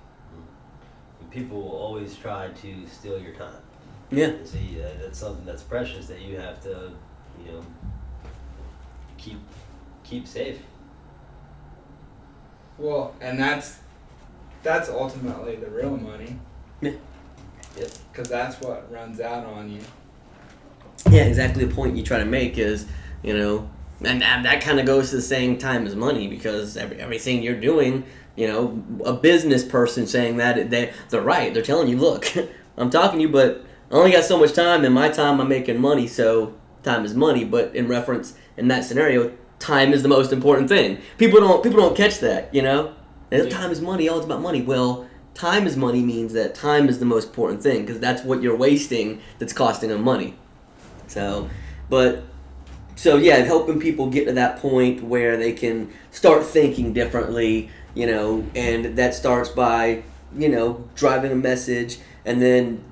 People 1.31 1.61
will 1.61 1.77
always 1.77 2.17
try 2.17 2.49
to 2.49 2.87
steal 2.87 3.19
your 3.19 3.35
time. 3.35 3.66
Yeah. 4.11 4.33
See, 4.45 4.81
uh, 4.81 4.89
that's 5.01 5.19
something 5.19 5.45
that's 5.45 5.63
precious 5.63 6.07
that 6.07 6.21
you 6.21 6.39
have 6.39 6.63
to, 6.63 6.93
you 7.45 7.53
know, 7.53 7.63
keep 9.19 9.39
keep 10.05 10.27
safe. 10.27 10.59
Well, 12.79 13.15
and 13.21 13.39
that's 13.39 13.79
that's 14.63 14.89
ultimately 14.89 15.57
the 15.57 15.71
real 15.71 15.97
money. 15.97 16.39
Yeah. 16.81 16.93
Yep. 17.79 17.91
Because 18.13 18.29
that's 18.29 18.61
what 18.61 18.91
runs 18.91 19.21
out 19.21 19.45
on 19.45 19.71
you. 19.71 19.81
Yeah, 21.11 21.25
exactly. 21.25 21.65
The 21.65 21.75
point 21.75 21.97
you 21.97 22.03
try 22.03 22.19
to 22.19 22.25
make 22.25 22.59
is, 22.59 22.87
you 23.23 23.37
know, 23.37 23.69
and 24.03 24.23
that, 24.23 24.43
that 24.43 24.61
kind 24.61 24.81
of 24.81 24.87
goes 24.87 25.11
to 25.11 25.17
the 25.17 25.23
same 25.23 25.59
time 25.59 25.87
as 25.87 25.95
money 25.95 26.27
because 26.27 26.77
every, 26.77 26.99
everything 26.99 27.43
you're 27.43 27.61
doing, 27.61 28.05
you 28.35 28.49
know, 28.49 28.83
a 29.05 29.13
business 29.13 29.65
person 29.65 30.07
saying 30.07 30.37
that 30.39 30.71
they 30.71 30.93
they're 31.11 31.21
right. 31.21 31.53
They're 31.53 31.63
telling 31.63 31.89
you, 31.89 31.99
look, 31.99 32.27
I'm 32.77 32.91
talking 32.91 33.19
to 33.19 33.23
you, 33.23 33.29
but 33.31 33.66
I 33.91 33.95
only 33.95 34.13
got 34.13 34.25
so 34.25 34.39
much 34.39 34.53
time. 34.53 34.85
In 34.85 34.93
my 34.93 35.09
time, 35.09 35.41
I'm 35.41 35.49
making 35.49 35.81
money, 35.81 36.07
so 36.07 36.55
time 36.83 37.05
is 37.05 37.15
money. 37.15 37.45
But 37.45 37.75
in 37.75 37.89
reference 37.89 38.35
in 38.57 38.69
that 38.69 38.85
scenario, 38.85 39.33
time 39.59 39.93
is 39.93 40.03
the 40.03 40.09
most 40.09 40.33
important 40.33 40.69
thing. 40.69 40.99
People 41.19 41.41
don't 41.41 41.63
people 41.63 41.81
don't 41.81 41.97
catch 41.97 42.19
that, 42.21 42.55
you 42.55 42.63
know. 42.63 42.95
Yeah. 43.31 43.49
Time 43.49 43.71
is 43.71 43.81
money. 43.81 44.09
All 44.09 44.19
it's 44.19 44.27
about 44.27 44.41
money. 44.41 44.63
Well, 44.63 45.07
time 45.35 45.67
is 45.67 45.77
money 45.77 46.03
means 46.03 46.33
that 46.33 46.55
time 46.55 46.89
is 46.89 46.99
the 46.99 47.05
most 47.05 47.29
important 47.29 47.63
thing 47.63 47.83
because 47.83 48.01
that's 48.01 48.23
what 48.23 48.43
you're 48.43 48.57
wasting 48.57 49.21
that's 49.39 49.53
costing 49.53 49.91
them 49.91 50.03
money. 50.03 50.35
So, 51.07 51.49
but 51.89 52.25
so 52.97 53.17
yeah, 53.17 53.37
helping 53.37 53.79
people 53.79 54.09
get 54.09 54.27
to 54.27 54.33
that 54.33 54.59
point 54.59 55.03
where 55.03 55.37
they 55.37 55.53
can 55.53 55.93
start 56.11 56.45
thinking 56.45 56.93
differently, 56.93 57.71
you 57.95 58.07
know, 58.07 58.47
and 58.55 58.97
that 58.97 59.15
starts 59.15 59.49
by 59.49 60.03
you 60.37 60.49
know 60.49 60.89
driving 60.97 61.31
a 61.31 61.37
message 61.37 61.99
and 62.25 62.43
then 62.43 62.83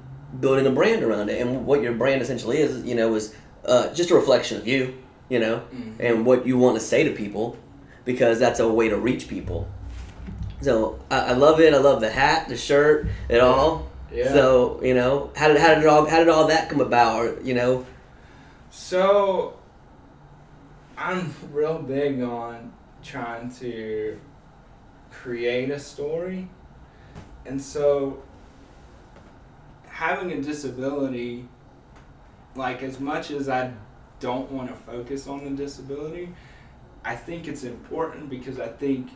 building 0.40 0.66
a 0.66 0.70
brand 0.70 1.02
around 1.02 1.28
it. 1.30 1.40
And 1.40 1.66
what 1.66 1.82
your 1.82 1.92
brand 1.92 2.22
essentially 2.22 2.58
is, 2.58 2.84
you 2.84 2.94
know, 2.94 3.14
is 3.14 3.34
uh, 3.64 3.92
just 3.94 4.10
a 4.10 4.14
reflection 4.14 4.58
of 4.58 4.66
you, 4.66 4.96
you 5.28 5.38
know, 5.38 5.58
mm-hmm. 5.72 6.00
and 6.00 6.26
what 6.26 6.46
you 6.46 6.58
want 6.58 6.76
to 6.76 6.80
say 6.80 7.04
to 7.04 7.10
people, 7.10 7.56
because 8.04 8.38
that's 8.38 8.60
a 8.60 8.68
way 8.68 8.88
to 8.88 8.96
reach 8.96 9.28
people. 9.28 9.68
So 10.60 10.98
I, 11.10 11.18
I 11.20 11.32
love 11.32 11.60
it. 11.60 11.74
I 11.74 11.78
love 11.78 12.00
the 12.00 12.10
hat, 12.10 12.48
the 12.48 12.56
shirt, 12.56 13.08
it 13.28 13.40
all. 13.40 13.90
Yeah. 14.12 14.32
So 14.32 14.80
you 14.82 14.94
know, 14.94 15.30
how 15.36 15.48
did 15.48 15.58
how 15.58 15.74
did 15.74 15.82
it 15.82 15.86
all 15.86 16.06
how 16.06 16.18
did 16.18 16.28
all 16.28 16.46
that 16.46 16.68
come 16.68 16.80
about? 16.80 17.24
Or, 17.24 17.40
you 17.42 17.54
know. 17.54 17.86
So 18.70 19.58
I'm 20.96 21.34
real 21.52 21.78
big 21.78 22.22
on 22.22 22.72
trying 23.02 23.50
to 23.56 24.18
create 25.10 25.70
a 25.70 25.78
story. 25.78 26.48
And 27.46 27.60
so 27.60 28.22
having 29.94 30.32
a 30.32 30.42
disability, 30.42 31.46
like 32.56 32.82
as 32.82 32.98
much 32.98 33.30
as 33.30 33.48
I 33.48 33.72
don't 34.18 34.50
want 34.50 34.68
to 34.68 34.74
focus 34.74 35.28
on 35.28 35.44
the 35.44 35.50
disability, 35.50 36.34
I 37.04 37.14
think 37.14 37.46
it's 37.46 37.62
important 37.62 38.28
because 38.28 38.58
I 38.58 38.66
think 38.66 39.10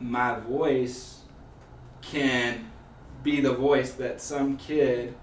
my 0.00 0.40
voice 0.40 1.20
can 2.02 2.72
be 3.22 3.40
the 3.40 3.52
voice 3.52 3.92
that 3.94 4.20
some 4.20 4.56
kid 4.56 5.14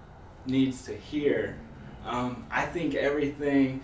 needs 0.46 0.86
to 0.86 0.96
hear. 0.96 1.58
Um, 2.06 2.46
I 2.50 2.64
think 2.64 2.94
everything 2.94 3.82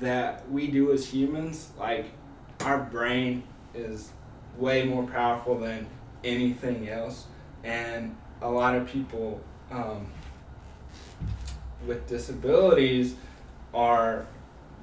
that 0.00 0.46
we 0.50 0.66
do 0.66 0.92
as 0.92 1.08
humans, 1.08 1.70
like 1.78 2.12
our 2.60 2.78
brain 2.78 3.42
is 3.74 4.10
way 4.58 4.84
more 4.84 5.04
powerful 5.04 5.58
than 5.58 5.86
anything 6.22 6.90
else. 6.90 7.24
And 7.64 8.14
a 8.42 8.50
lot 8.50 8.74
of 8.74 8.86
people 8.86 9.40
um, 9.70 10.08
with 11.86 12.06
disabilities 12.06 13.14
are 13.74 14.26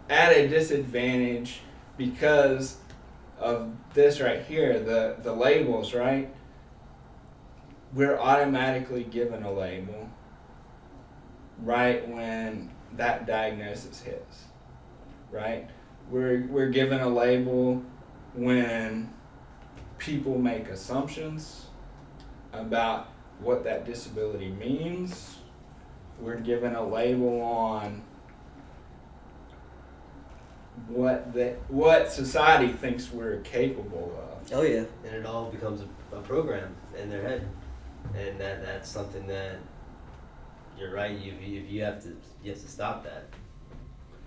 at 0.09 0.31
a 0.31 0.47
disadvantage 0.47 1.61
because 1.97 2.77
of 3.37 3.71
this 3.93 4.19
right 4.19 4.43
here, 4.45 4.79
the, 4.79 5.17
the 5.21 5.33
labels, 5.33 5.93
right? 5.93 6.33
We're 7.93 8.17
automatically 8.17 9.03
given 9.03 9.43
a 9.43 9.51
label 9.51 10.09
right 11.63 12.07
when 12.07 12.71
that 12.95 13.27
diagnosis 13.27 14.01
hits 14.01 14.45
right? 15.31 15.69
We're, 16.09 16.47
we're 16.47 16.69
given 16.69 17.01
a 17.01 17.09
label 17.09 17.83
when 18.33 19.13
people 19.97 20.37
make 20.37 20.67
assumptions 20.69 21.67
about 22.53 23.09
what 23.39 23.63
that 23.63 23.85
disability 23.85 24.49
means. 24.49 25.38
We're 26.21 26.39
given 26.39 26.75
a 26.75 26.85
label 26.85 27.41
on 27.41 28.03
what 30.87 31.33
the, 31.33 31.55
what 31.67 32.11
society 32.11 32.71
thinks 32.71 33.11
we're 33.11 33.37
capable 33.41 34.17
of. 34.17 34.53
Oh 34.53 34.61
yeah, 34.63 34.85
and 35.05 35.15
it 35.15 35.25
all 35.25 35.51
becomes 35.51 35.81
a, 35.81 36.15
a 36.15 36.21
program 36.21 36.75
in 36.97 37.09
their 37.09 37.21
head, 37.21 37.47
and 38.15 38.39
that 38.39 38.65
that's 38.65 38.89
something 38.89 39.27
that 39.27 39.57
you're 40.77 40.93
right. 40.93 41.17
You 41.17 41.33
you, 41.41 41.61
you 41.61 41.83
have 41.83 42.01
to 42.03 42.15
you 42.43 42.51
have 42.51 42.61
to 42.61 42.67
stop 42.67 43.03
that. 43.03 43.25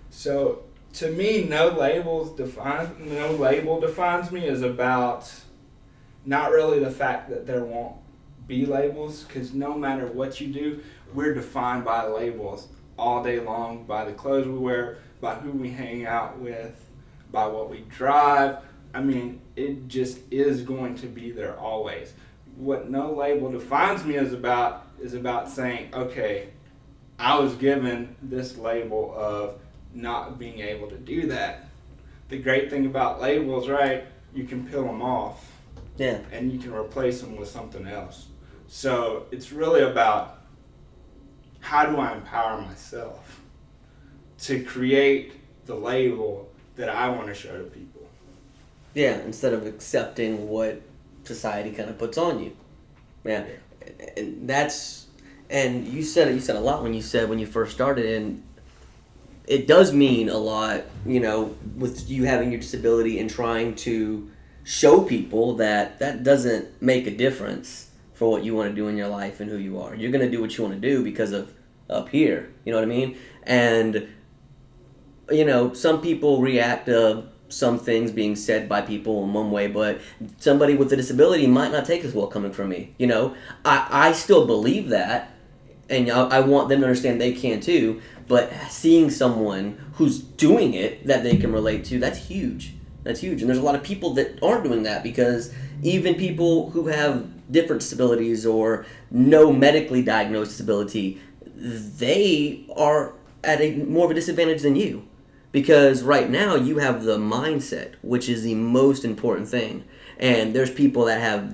So 0.09 0.63
to 0.93 1.11
me, 1.11 1.43
no 1.43 1.69
labels 1.69 2.35
define 2.35 2.95
no 2.99 3.31
label 3.31 3.79
defines 3.79 4.31
me 4.31 4.47
is 4.47 4.61
about 4.61 5.31
not 6.25 6.51
really 6.51 6.79
the 6.79 6.91
fact 6.91 7.29
that 7.29 7.45
there 7.45 7.63
won't 7.63 7.97
be 8.47 8.65
labels 8.65 9.23
because 9.23 9.53
no 9.53 9.73
matter 9.73 10.07
what 10.07 10.39
you 10.39 10.47
do, 10.47 10.81
we're 11.13 11.33
defined 11.33 11.85
by 11.85 12.07
labels 12.07 12.67
all 12.97 13.23
day 13.23 13.39
long 13.39 13.85
by 13.85 14.05
the 14.05 14.13
clothes 14.13 14.47
we 14.47 14.57
wear, 14.57 14.97
by 15.21 15.35
who 15.35 15.51
we 15.51 15.69
hang 15.69 16.05
out 16.05 16.37
with, 16.39 16.89
by 17.31 17.47
what 17.47 17.69
we 17.69 17.79
drive. 17.89 18.57
I 18.93 19.01
mean, 19.01 19.41
it 19.55 19.87
just 19.87 20.19
is 20.29 20.61
going 20.61 20.95
to 20.95 21.07
be 21.07 21.31
there 21.31 21.57
always. 21.57 22.13
What 22.55 22.89
no 22.89 23.11
label 23.13 23.51
defines 23.51 24.05
me 24.05 24.15
is 24.15 24.33
about 24.33 24.87
is 25.01 25.15
about 25.15 25.49
saying, 25.49 25.93
okay, 25.93 26.49
I 27.17 27.39
was 27.39 27.55
given 27.55 28.15
this 28.21 28.57
label 28.57 29.13
of 29.17 29.59
not 29.93 30.37
being 30.37 30.59
able 30.59 30.87
to 30.89 30.97
do 30.97 31.27
that. 31.27 31.67
The 32.29 32.37
great 32.37 32.69
thing 32.69 32.85
about 32.85 33.21
labels, 33.21 33.67
right? 33.67 34.05
You 34.33 34.45
can 34.45 34.67
peel 34.67 34.83
them 34.83 35.01
off. 35.01 35.51
Yeah. 35.97 36.19
And 36.31 36.51
you 36.51 36.59
can 36.59 36.73
replace 36.73 37.21
them 37.21 37.35
with 37.35 37.49
something 37.49 37.87
else. 37.87 38.27
So 38.67 39.25
it's 39.31 39.51
really 39.51 39.81
about 39.81 40.42
how 41.63 41.85
do 41.85 41.97
I 41.97 42.13
empower 42.13 42.61
myself 42.61 43.41
to 44.39 44.61
create 44.63 45.31
the 45.65 45.73
label 45.73 46.51
that 46.75 46.89
I 46.89 47.07
want 47.07 47.27
to 47.27 47.33
show 47.33 47.57
to 47.57 47.63
people? 47.63 48.01
Yeah, 48.93 49.17
instead 49.21 49.53
of 49.53 49.65
accepting 49.65 50.49
what 50.49 50.81
society 51.23 51.71
kind 51.71 51.89
of 51.89 51.97
puts 51.97 52.17
on 52.17 52.43
you. 52.43 52.55
Yeah, 53.23 53.45
and 54.17 54.47
that's 54.47 55.07
and 55.49 55.87
you 55.87 56.03
said 56.03 56.27
it. 56.27 56.33
You 56.33 56.41
said 56.41 56.57
a 56.57 56.59
lot 56.59 56.83
when 56.83 56.93
you 56.93 57.01
said 57.01 57.29
when 57.29 57.39
you 57.39 57.45
first 57.45 57.73
started, 57.73 58.21
and 58.21 58.43
it 59.47 59.65
does 59.65 59.93
mean 59.93 60.27
a 60.27 60.37
lot. 60.37 60.83
You 61.05 61.21
know, 61.21 61.55
with 61.77 62.09
you 62.09 62.25
having 62.25 62.51
your 62.51 62.59
disability 62.59 63.19
and 63.19 63.29
trying 63.29 63.75
to 63.75 64.29
show 64.65 65.01
people 65.01 65.55
that 65.55 65.99
that 65.99 66.23
doesn't 66.23 66.81
make 66.81 67.07
a 67.07 67.11
difference 67.15 67.89
for 68.13 68.29
what 68.29 68.43
you 68.43 68.55
want 68.55 68.69
to 68.69 68.75
do 68.75 68.87
in 68.87 68.97
your 68.97 69.07
life 69.07 69.39
and 69.39 69.49
who 69.49 69.57
you 69.57 69.79
are. 69.79 69.95
You're 69.95 70.11
gonna 70.11 70.29
do 70.29 70.41
what 70.41 70.57
you 70.57 70.63
want 70.63 70.75
to 70.75 70.87
do 70.87 71.03
because 71.03 71.31
of 71.31 71.53
up 71.89 72.09
here. 72.09 72.53
You 72.65 72.71
know 72.71 72.77
what 72.77 72.85
I 72.85 72.87
mean? 72.87 73.17
And 73.43 74.07
you 75.29 75.45
know, 75.45 75.73
some 75.73 76.01
people 76.01 76.41
react 76.41 76.85
to 76.87 77.25
some 77.49 77.77
things 77.77 78.11
being 78.11 78.35
said 78.35 78.67
by 78.67 78.81
people 78.81 79.23
in 79.23 79.33
one 79.33 79.51
way, 79.51 79.67
but 79.67 80.01
somebody 80.37 80.75
with 80.75 80.91
a 80.91 80.95
disability 80.95 81.47
might 81.47 81.71
not 81.71 81.85
take 81.85 82.03
as 82.03 82.13
well 82.13 82.27
coming 82.27 82.51
from 82.51 82.69
me. 82.69 82.93
You 82.97 83.07
know, 83.07 83.35
I, 83.63 83.87
I 83.89 84.11
still 84.13 84.47
believe 84.47 84.89
that, 84.89 85.31
and 85.89 86.09
I, 86.09 86.27
I 86.27 86.39
want 86.41 86.69
them 86.69 86.81
to 86.81 86.87
understand 86.87 87.21
they 87.21 87.33
can 87.33 87.61
too. 87.61 88.01
But 88.27 88.51
seeing 88.69 89.09
someone 89.09 89.77
who's 89.93 90.19
doing 90.19 90.73
it 90.73 91.05
that 91.07 91.23
they 91.23 91.37
can 91.37 91.51
relate 91.51 91.85
to, 91.85 91.99
that's 91.99 92.17
huge. 92.17 92.73
That's 93.03 93.19
huge. 93.19 93.41
And 93.41 93.49
there's 93.49 93.59
a 93.59 93.63
lot 93.63 93.75
of 93.75 93.83
people 93.83 94.13
that 94.15 94.41
aren't 94.41 94.63
doing 94.63 94.83
that 94.83 95.03
because 95.03 95.53
even 95.81 96.15
people 96.15 96.69
who 96.71 96.87
have 96.87 97.27
different 97.53 97.81
disabilities 97.81 98.45
or 98.45 98.85
no 99.09 99.53
medically 99.53 100.01
diagnosed 100.03 100.51
disability, 100.51 101.21
they 101.55 102.65
are 102.75 103.13
at 103.43 103.61
a 103.61 103.75
more 103.77 104.05
of 104.05 104.11
a 104.11 104.13
disadvantage 104.13 104.61
than 104.63 104.75
you. 104.75 105.07
Because 105.51 106.01
right 106.01 106.29
now 106.29 106.55
you 106.55 106.79
have 106.79 107.03
the 107.03 107.17
mindset 107.17 107.93
which 108.01 108.27
is 108.27 108.43
the 108.43 108.55
most 108.55 109.05
important 109.05 109.47
thing. 109.47 109.83
And 110.17 110.53
there's 110.55 110.71
people 110.71 111.05
that 111.05 111.21
have 111.21 111.53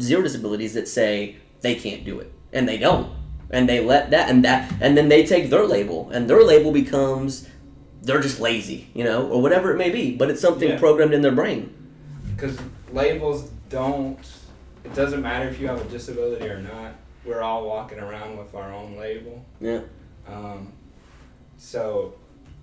zero 0.00 0.22
disabilities 0.22 0.74
that 0.74 0.88
say 0.88 1.36
they 1.60 1.76
can't 1.76 2.04
do 2.04 2.18
it. 2.18 2.32
And 2.52 2.68
they 2.68 2.76
don't. 2.76 3.12
And 3.50 3.68
they 3.68 3.80
let 3.84 4.10
that 4.10 4.28
and 4.30 4.44
that 4.44 4.72
and 4.80 4.96
then 4.96 5.08
they 5.08 5.24
take 5.24 5.48
their 5.50 5.64
label. 5.64 6.10
And 6.10 6.28
their 6.28 6.42
label 6.42 6.72
becomes 6.72 7.48
they're 8.02 8.20
just 8.20 8.38
lazy 8.40 8.90
you 8.94 9.04
know 9.04 9.26
or 9.28 9.40
whatever 9.40 9.72
it 9.72 9.78
may 9.78 9.90
be. 9.90 10.16
But 10.16 10.28
it's 10.30 10.40
something 10.40 10.70
Yeah. 10.70 10.78
programmed 10.78 11.14
in 11.14 11.22
their 11.22 11.32
brain. 11.32 11.72
Because 12.34 12.58
labels 12.92 13.48
don't. 13.70 14.18
It 14.84 14.94
doesn't 14.94 15.22
matter 15.22 15.48
if 15.48 15.58
you 15.60 15.66
have 15.68 15.80
a 15.80 15.88
disability 15.90 16.46
or 16.46 16.60
not. 16.60 16.94
We're 17.24 17.40
all 17.40 17.66
walking 17.66 17.98
around 17.98 18.36
with 18.36 18.54
our 18.54 18.72
own 18.72 18.96
label. 18.96 19.44
yeah 19.60 19.80
Um, 20.28 20.72
so 21.56 22.14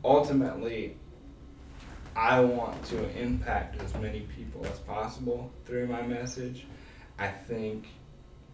ultimately, 0.03 0.97
I 2.15 2.39
want 2.41 2.83
to 2.85 3.19
impact 3.19 3.81
as 3.81 3.93
many 3.95 4.21
people 4.35 4.65
as 4.65 4.77
possible 4.79 5.51
through 5.65 5.87
my 5.87 6.01
message. 6.01 6.65
I 7.17 7.27
think 7.27 7.87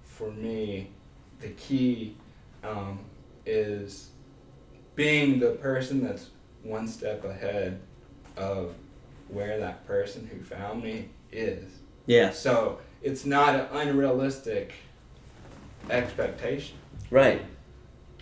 for 0.04 0.32
me, 0.32 0.92
the 1.42 1.50
key 1.50 2.16
um, 2.64 3.00
is 3.46 4.10
being 4.96 5.40
the 5.40 5.52
person 5.52 6.04
that's 6.04 6.30
one 6.64 6.88
step 6.88 7.24
ahead 7.24 7.80
of 8.36 8.74
where 9.28 9.60
that 9.60 9.86
person 9.86 10.28
who 10.32 10.44
found 10.44 10.84
me 10.84 11.10
is. 11.32 11.70
yeah 12.06 12.32
So 12.32 12.80
it's 13.08 13.26
not 13.26 13.56
an 13.56 13.66
unrealistic 13.72 14.74
expectation. 15.90 16.76
right 17.10 17.42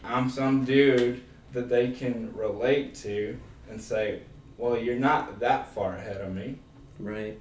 I'm 0.04 0.30
some 0.30 0.66
dude 0.66 1.22
that 1.54 1.68
they 1.70 1.92
can 1.92 2.32
relate 2.36 2.94
to 2.96 3.38
and 3.70 3.82
say, 3.82 4.20
well, 4.60 4.78
you're 4.78 5.00
not 5.00 5.40
that 5.40 5.68
far 5.74 5.96
ahead 5.96 6.22
of 6.22 6.34
me, 6.34 6.58
right 7.00 7.38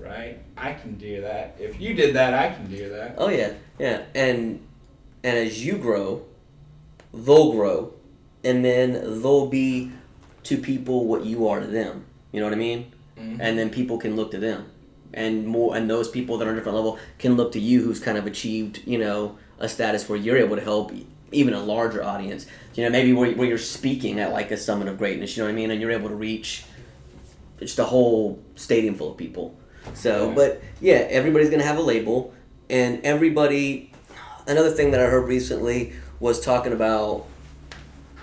right? 0.00 0.38
I 0.56 0.72
can 0.74 0.94
do 0.96 1.20
that. 1.22 1.56
If 1.58 1.80
you 1.80 1.92
did 1.94 2.14
that, 2.14 2.32
I 2.34 2.54
can 2.54 2.66
do 2.70 2.88
that. 2.90 3.16
oh 3.18 3.28
yeah 3.28 3.52
yeah 3.78 4.02
and 4.14 4.60
and 5.24 5.36
as 5.38 5.64
you 5.64 5.76
grow 5.76 6.24
they'll 7.12 7.52
grow 7.52 7.92
and 8.44 8.64
then 8.64 8.92
they'll 9.22 9.46
be 9.48 9.90
to 10.44 10.56
people 10.56 11.04
what 11.06 11.24
you 11.26 11.46
are 11.48 11.60
to 11.60 11.66
them 11.66 12.04
you 12.32 12.40
know 12.40 12.46
what 12.46 12.52
i 12.54 12.56
mean 12.56 12.90
Mhm. 13.18 13.36
and 13.40 13.58
then 13.58 13.68
people 13.70 13.98
can 13.98 14.16
look 14.16 14.30
to 14.30 14.38
them 14.38 14.64
and 15.14 15.46
more 15.46 15.76
and 15.76 15.88
those 15.90 16.08
people 16.08 16.38
that 16.38 16.46
are 16.46 16.50
on 16.50 16.54
a 16.56 16.58
different 16.58 16.76
level 16.76 16.98
can 17.18 17.36
look 17.36 17.52
to 17.52 17.60
you 17.60 17.82
who's 17.82 18.00
kind 18.00 18.16
of 18.18 18.26
achieved 18.26 18.80
you 18.86 18.98
know 18.98 19.36
a 19.58 19.68
status 19.68 20.08
where 20.08 20.18
you're 20.18 20.36
able 20.38 20.56
to 20.56 20.62
help 20.62 20.92
even 21.30 21.54
a 21.54 21.60
larger 21.62 22.02
audience 22.02 22.46
you 22.74 22.84
know 22.84 22.90
maybe 22.90 23.12
where, 23.12 23.32
where 23.32 23.46
you're 23.48 23.58
speaking 23.58 24.18
at 24.20 24.32
like 24.32 24.50
a 24.50 24.56
summit 24.56 24.88
of 24.88 24.98
greatness 24.98 25.36
you 25.36 25.42
know 25.42 25.46
what 25.46 25.52
i 25.52 25.54
mean 25.54 25.70
and 25.70 25.80
you're 25.80 25.90
able 25.90 26.08
to 26.08 26.14
reach 26.14 26.64
just 27.58 27.78
a 27.78 27.84
whole 27.84 28.42
stadium 28.56 28.94
full 28.94 29.12
of 29.12 29.16
people 29.16 29.56
so 29.94 30.28
Yeah. 30.28 30.34
but 30.34 30.62
yeah 30.80 31.06
everybody's 31.10 31.50
gonna 31.50 31.62
have 31.62 31.78
a 31.78 31.82
label 31.82 32.34
and 32.70 33.00
everybody 33.04 33.92
another 34.46 34.70
thing 34.70 34.90
that 34.92 35.00
i 35.00 35.04
heard 35.06 35.26
recently 35.28 35.92
was 36.20 36.40
talking 36.40 36.72
about 36.72 37.26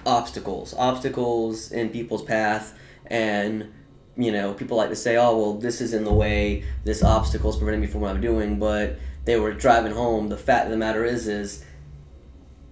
obstacles 0.06 0.74
obstacles 0.78 1.72
in 1.72 1.90
people's 1.90 2.24
path 2.24 2.78
and 3.06 3.72
you 4.20 4.32
know 4.32 4.54
people 4.54 4.78
like 4.78 4.90
to 4.90 4.96
say 4.96 5.16
oh 5.16 5.36
well 5.38 5.54
this 5.54 5.82
is 5.82 5.94
in 5.94 6.04
the 6.04 6.14
way 6.14 6.64
this 6.84 7.02
obstacle 7.02 7.50
is 7.50 7.56
preventing 7.56 7.82
me 7.82 7.88
from 7.88 8.02
what 8.02 8.14
i'm 8.14 8.22
doing 8.22 8.60
but 8.60 9.00
they 9.30 9.40
were 9.40 9.54
driving 9.54 9.92
home. 9.92 10.30
The 10.30 10.38
fact 10.38 10.66
of 10.66 10.72
the 10.72 10.78
matter 10.78 11.06
is 11.06 11.28
is 11.28 11.64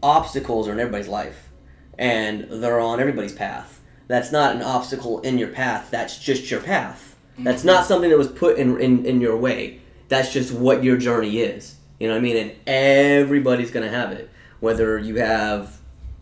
obstacles 0.01 0.67
are 0.67 0.71
in 0.71 0.79
everybody's 0.79 1.07
life 1.07 1.49
and 1.97 2.47
they're 2.49 2.79
on 2.79 2.99
everybody's 2.99 3.33
path. 3.33 3.79
That's 4.07 4.31
not 4.31 4.55
an 4.55 4.63
obstacle 4.63 5.19
in 5.21 5.37
your 5.37 5.49
path 5.49 5.89
that's 5.91 6.17
just 6.17 6.49
your 6.49 6.61
path. 6.61 7.15
That's 7.37 7.63
not 7.63 7.81
mm-hmm. 7.81 7.87
something 7.87 8.09
that 8.09 8.17
was 8.17 8.29
put 8.29 8.57
in, 8.57 8.81
in, 8.81 9.05
in 9.05 9.21
your 9.21 9.37
way. 9.37 9.81
That's 10.07 10.33
just 10.33 10.51
what 10.51 10.83
your 10.83 10.97
journey 10.97 11.39
is. 11.41 11.75
You 11.99 12.07
know 12.07 12.15
what 12.15 12.19
i 12.19 12.23
mean? 12.23 12.37
And 12.37 12.55
everybody's 12.65 13.69
gonna 13.69 13.89
have 13.89 14.11
it. 14.11 14.29
Whether 14.59 14.97
you 14.97 15.17
have 15.17 15.77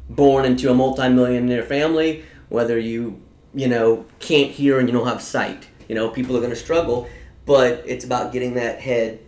born 0.09 0.43
into 0.43 0.69
a 0.69 0.73
multi-millionaire 0.73 1.63
family 1.63 2.25
whether 2.49 2.77
you 2.77 3.21
you 3.55 3.67
know 3.67 4.05
can't 4.19 4.51
hear 4.51 4.79
and 4.79 4.87
you 4.87 4.93
don't 4.93 5.07
have 5.07 5.21
sight 5.21 5.67
you 5.87 5.95
know 5.95 6.09
people 6.09 6.35
are 6.35 6.39
going 6.39 6.51
to 6.51 6.55
struggle 6.55 7.07
but 7.45 7.83
it's 7.85 8.03
about 8.05 8.31
getting 8.31 8.55
that 8.55 8.79
head 8.79 9.19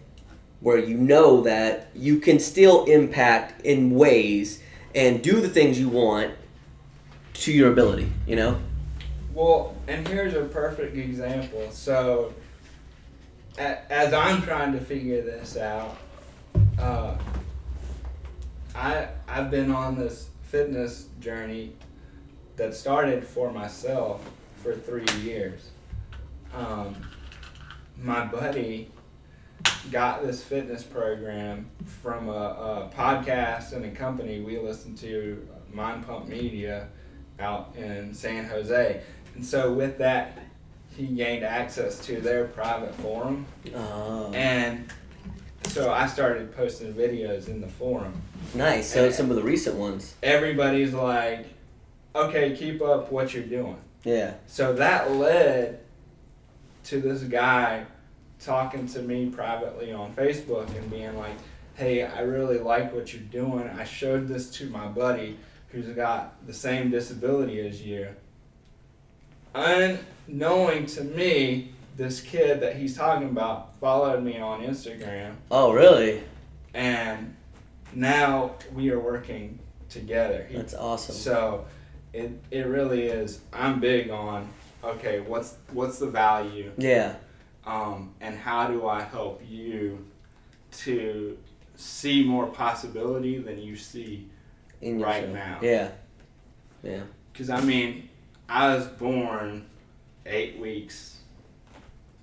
where 0.59 0.77
you 0.77 0.97
know 0.97 1.41
that 1.41 1.89
you 1.95 2.19
can 2.19 2.39
still 2.39 2.83
impact 2.85 3.65
in 3.65 3.91
ways 3.91 4.61
and 4.93 5.23
do 5.23 5.39
the 5.39 5.49
things 5.49 5.79
you 5.79 5.87
want 5.89 6.33
to 7.33 7.51
your 7.51 7.71
ability 7.71 8.11
you 8.25 8.35
know 8.35 8.59
Well, 9.33 9.75
and 9.87 10.07
here's 10.07 10.33
a 10.33 10.45
perfect 10.45 10.97
example. 10.97 11.69
So, 11.69 12.33
as 13.59 14.11
I'm 14.11 14.41
trying 14.41 14.73
to 14.73 14.79
figure 14.79 15.21
this 15.21 15.55
out, 15.55 15.95
uh, 16.79 17.15
I 18.73 19.09
I've 19.27 19.51
been 19.51 19.71
on 19.71 19.95
this 19.95 20.29
fitness 20.41 21.05
journey 21.19 21.73
that 22.57 22.75
started 22.75 23.25
for 23.25 23.51
myself 23.51 24.27
for 24.61 24.73
three 24.75 25.05
years. 25.21 25.69
Um, 26.53 26.95
my 28.01 28.25
buddy 28.25 28.91
got 29.91 30.23
this 30.25 30.43
fitness 30.43 30.83
program 30.83 31.69
from 31.85 32.29
a, 32.29 32.31
a 32.31 32.91
podcast 32.95 33.73
and 33.73 33.85
a 33.85 33.91
company 33.91 34.41
we 34.41 34.57
listen 34.59 34.95
to, 34.97 35.47
Mind 35.71 36.05
Pump 36.05 36.27
Media, 36.27 36.87
out 37.39 37.73
in 37.77 38.13
San 38.13 38.45
Jose. 38.45 39.01
And 39.35 39.45
so 39.45 39.71
with 39.73 39.97
that, 39.99 40.39
he 40.95 41.05
gained 41.05 41.43
access 41.45 41.99
to 42.07 42.19
their 42.19 42.45
private 42.45 42.93
forum. 42.95 43.45
uh, 43.75 44.29
And 44.31 44.91
so 45.67 45.91
I 45.91 46.07
started 46.07 46.55
posting 46.55 46.93
videos 46.93 47.47
in 47.47 47.61
the 47.61 47.67
forum. 47.67 48.19
nice 48.55 48.91
so 48.91 49.11
some 49.11 49.29
of 49.29 49.35
the 49.35 49.43
recent 49.43 49.75
ones 49.75 50.15
Everybody's 50.23 50.93
like, 50.93 51.45
okay, 52.17 52.55
keep 52.55 52.81
up 52.81 53.11
what 53.11 53.33
you're 53.33 53.43
doing. 53.43 53.77
yeah 54.03 54.33
So 54.47 54.73
that 54.73 55.11
led 55.11 55.79
to 56.85 57.01
this 57.01 57.21
guy 57.23 57.85
talking 58.39 58.87
to 58.87 59.01
me 59.01 59.29
privately 59.29 59.91
on 59.91 60.13
Facebook 60.13 60.73
and 60.77 60.89
being 60.89 61.17
like, 61.17 61.35
hey, 61.75 62.03
I 62.03 62.21
really 62.21 62.59
like 62.59 62.93
what 62.93 63.13
you're 63.13 63.21
doing. 63.23 63.67
I 63.67 63.83
showed 63.83 64.27
this 64.27 64.49
to 64.51 64.69
my 64.69 64.87
buddy 64.87 65.37
who's 65.69 65.87
got 65.87 66.45
the 66.47 66.53
same 66.53 66.89
disability 66.89 67.59
as 67.67 67.81
you. 67.81 68.07
Unknowing 69.53 70.85
to 70.85 71.03
me, 71.03 71.73
this 71.97 72.21
kid 72.21 72.61
that 72.61 72.75
he's 72.75 72.95
talking 72.95 73.27
about 73.27 73.75
followed 73.79 74.23
me 74.23 74.37
on 74.39 74.61
Instagram 74.61 75.33
oh 75.49 75.73
really 75.73 76.21
and 76.73 77.35
now 77.93 78.53
we 78.73 78.91
are 78.91 78.99
working 78.99 79.57
together. 79.89 80.45
He 80.47 80.55
that's 80.55 80.75
awesome 80.75 81.15
so 81.15 81.65
it 82.17 82.31
it 82.51 82.67
really 82.67 83.03
is. 83.07 83.41
I'm 83.53 83.79
big 83.79 84.09
on 84.09 84.47
okay, 84.83 85.19
what's 85.19 85.55
what's 85.71 85.99
the 85.99 86.07
value, 86.07 86.71
yeah 86.77 87.15
um, 87.67 88.13
and 88.21 88.37
how 88.37 88.67
do 88.67 88.87
I 88.87 89.01
help 89.01 89.43
you 89.47 90.05
to 90.71 91.37
see 91.75 92.23
more 92.23 92.47
possibility 92.47 93.37
than 93.39 93.59
you 93.59 93.75
see 93.75 94.29
In 94.81 95.01
right 95.01 95.25
show. 95.25 95.33
now. 95.33 95.59
Yeah. 95.61 95.89
Yeah. 96.81 97.01
Because, 97.31 97.49
I 97.49 97.59
mean, 97.61 98.09
I 98.47 98.73
was 98.73 98.87
born 98.87 99.65
eight 100.25 100.57
weeks 100.59 101.17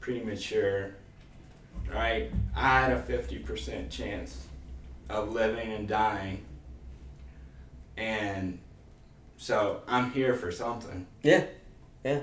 premature, 0.00 0.94
right? 1.92 2.30
I 2.56 2.80
had 2.80 2.92
a 2.92 3.02
50% 3.02 3.90
chance 3.90 4.46
of 5.10 5.32
living 5.32 5.72
and 5.72 5.86
dying. 5.86 6.42
And 7.98 8.58
so 9.36 9.82
I'm 9.86 10.10
here 10.12 10.34
for 10.34 10.50
something. 10.50 11.06
Yeah. 11.22 11.44
Yeah. 12.04 12.20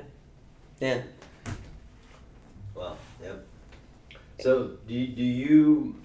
Yeah. 0.79 1.01
Well, 2.73 2.97
yep. 3.21 3.45
So 4.39 4.71
do 4.87 4.93
you, 4.93 5.07
do 5.07 5.23
you 5.23 5.95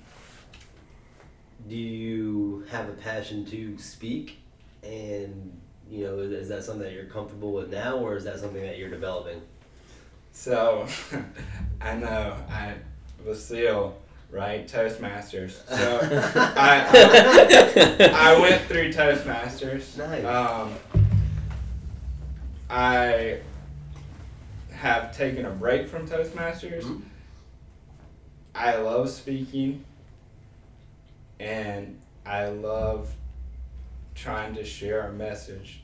do 1.69 1.75
you 1.75 2.67
have 2.71 2.89
a 2.89 2.93
passion 2.93 3.45
to 3.47 3.79
speak, 3.79 4.39
and 4.83 5.59
you 5.91 6.05
know 6.05 6.19
is, 6.19 6.33
is 6.33 6.49
that 6.49 6.65
something 6.65 6.83
that 6.83 6.93
you're 6.93 7.05
comfortable 7.05 7.53
with 7.53 7.71
now, 7.71 7.97
or 7.97 8.17
is 8.17 8.25
that 8.25 8.39
something 8.39 8.63
that 8.63 8.79
you're 8.79 8.91
developing? 8.91 9.41
So 10.33 10.87
I 11.81 11.95
know 11.95 12.37
I 12.51 12.75
was 13.25 13.43
still 13.43 13.97
right? 14.31 14.67
Toastmasters. 14.69 15.67
So 15.69 15.99
I, 16.57 16.87
I, 18.13 18.35
I 18.35 18.41
went 18.41 18.63
through 18.63 18.93
Toastmasters. 18.93 19.97
Nice. 19.97 20.25
Um, 20.25 20.75
I 22.69 23.41
have 24.73 25.17
taken 25.17 25.47
a 25.47 25.51
break 25.51 25.89
from 25.89 26.07
Toastmasters. 26.07 26.83
Mhm. 26.85 27.03
I 28.55 28.77
love 28.77 29.11
speaking 29.11 29.85
and 31.39 31.99
I 32.25 32.49
love 32.49 33.15
trying 34.15 34.55
to 34.55 34.65
share 34.65 35.09
a 35.09 35.13
message 35.13 35.83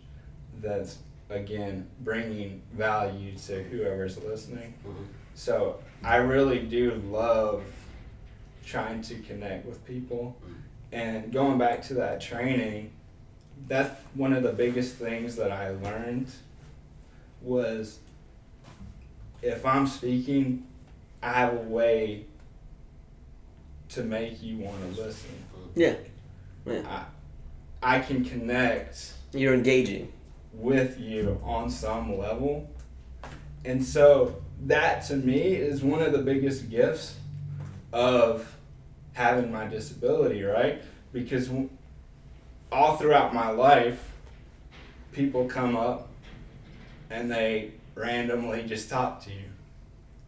that's 0.60 0.98
again 1.30 1.88
bringing 2.00 2.60
value 2.72 3.36
to 3.36 3.62
whoever's 3.64 4.18
listening. 4.18 4.74
Mhm. 4.84 5.06
So 5.34 5.80
I 6.02 6.16
really 6.16 6.60
do 6.60 6.94
love 7.10 7.64
trying 8.64 9.02
to 9.02 9.14
connect 9.20 9.66
with 9.66 9.84
people. 9.86 10.36
And 10.92 11.32
going 11.32 11.58
back 11.58 11.82
to 11.84 11.94
that 11.94 12.20
training, 12.20 12.90
that's 13.66 13.98
one 14.14 14.32
of 14.32 14.42
the 14.42 14.52
biggest 14.52 14.96
things 14.96 15.36
that 15.36 15.50
I 15.50 15.70
learned 15.70 16.30
was 17.42 17.98
if 19.42 19.66
I'm 19.66 19.86
speaking, 19.86 20.66
I 21.22 21.32
have 21.32 21.54
a 21.54 21.62
way 21.62 22.26
to 23.90 24.02
make 24.02 24.42
you 24.42 24.58
want 24.58 24.94
to 24.94 25.02
listen. 25.02 25.30
Yeah. 25.74 25.94
I, 26.66 27.04
I 27.82 27.98
can 27.98 28.24
connect 28.24 29.14
You're 29.32 29.54
engaging. 29.54 30.12
with 30.52 30.98
you 31.00 31.40
on 31.42 31.70
some 31.70 32.16
level. 32.18 32.70
And 33.64 33.84
so 33.84 34.40
that 34.66 35.04
to 35.06 35.16
me 35.16 35.54
is 35.54 35.82
one 35.82 36.02
of 36.02 36.12
the 36.12 36.18
biggest 36.18 36.70
gifts 36.70 37.16
of 37.92 38.56
having 39.12 39.52
my 39.52 39.66
disability, 39.66 40.42
right? 40.42 40.82
Because 41.12 41.50
all 42.70 42.96
throughout 42.96 43.34
my 43.34 43.50
life, 43.50 44.10
people 45.12 45.44
come 45.46 45.76
up 45.76 46.08
and 47.12 47.30
they 47.30 47.72
randomly 47.94 48.62
just 48.64 48.88
talk 48.88 49.22
to 49.24 49.30
you. 49.30 49.44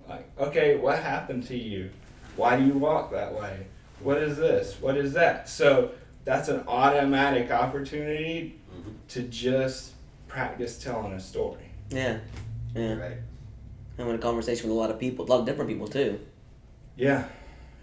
Like, 0.09 0.29
okay, 0.39 0.77
what 0.77 0.99
happened 0.99 1.47
to 1.49 1.57
you? 1.57 1.91
Why 2.37 2.57
do 2.59 2.65
you 2.65 2.75
walk 2.75 3.11
that 3.13 3.33
way? 3.35 3.67
What 4.01 4.19
is 4.19 4.37
this? 4.37 4.77
What 4.81 4.97
is 4.97 5.15
that? 5.15 5.49
So 5.49 5.93
that's 6.25 6.49
an 6.49 6.65
automatic 6.69 7.51
opportunity 7.51 8.57
Mhm. 8.71 8.93
to 9.09 9.23
just 9.23 9.93
practice 10.29 10.83
telling 10.83 11.13
a 11.13 11.21
story. 11.21 11.71
Yeah. 11.91 12.19
Yeah. 12.75 12.95
Right. 12.95 13.17
Having 13.97 14.15
a 14.17 14.19
conversation 14.19 14.69
with 14.69 14.77
a 14.77 14.81
lot 14.81 14.91
of 14.91 14.99
people, 14.99 15.25
a 15.25 15.29
lot 15.29 15.41
of 15.41 15.47
different 15.47 15.71
people 15.71 15.87
too. 15.89 16.19
Yeah. 16.97 17.25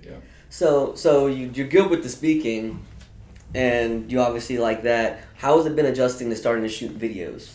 Yeah. 0.03 0.17
So, 0.49 0.93
so 0.95 1.27
you 1.27 1.49
you're 1.53 1.67
good 1.67 1.89
with 1.89 2.03
the 2.03 2.09
speaking, 2.09 2.85
and 3.55 4.11
you 4.11 4.19
obviously 4.19 4.57
like 4.57 4.83
that. 4.83 5.21
How 5.35 5.57
has 5.57 5.65
it 5.65 5.75
been 5.75 5.85
adjusting 5.85 6.29
to 6.29 6.35
starting 6.35 6.63
to 6.63 6.69
shoot 6.69 6.97
videos? 6.99 7.51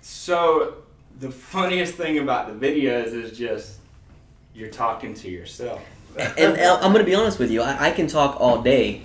So 0.00 0.74
the 1.18 1.30
funniest 1.30 1.94
thing 1.94 2.18
about 2.18 2.60
the 2.60 2.66
videos 2.66 3.12
is 3.12 3.36
just 3.36 3.78
you're 4.54 4.70
talking 4.70 5.14
to 5.14 5.30
yourself. 5.30 5.82
and 6.16 6.58
I'm 6.58 6.92
gonna 6.92 7.04
be 7.04 7.14
honest 7.14 7.38
with 7.38 7.50
you. 7.50 7.62
I, 7.62 7.88
I 7.88 7.90
can 7.92 8.06
talk 8.06 8.40
all 8.40 8.62
day 8.62 9.02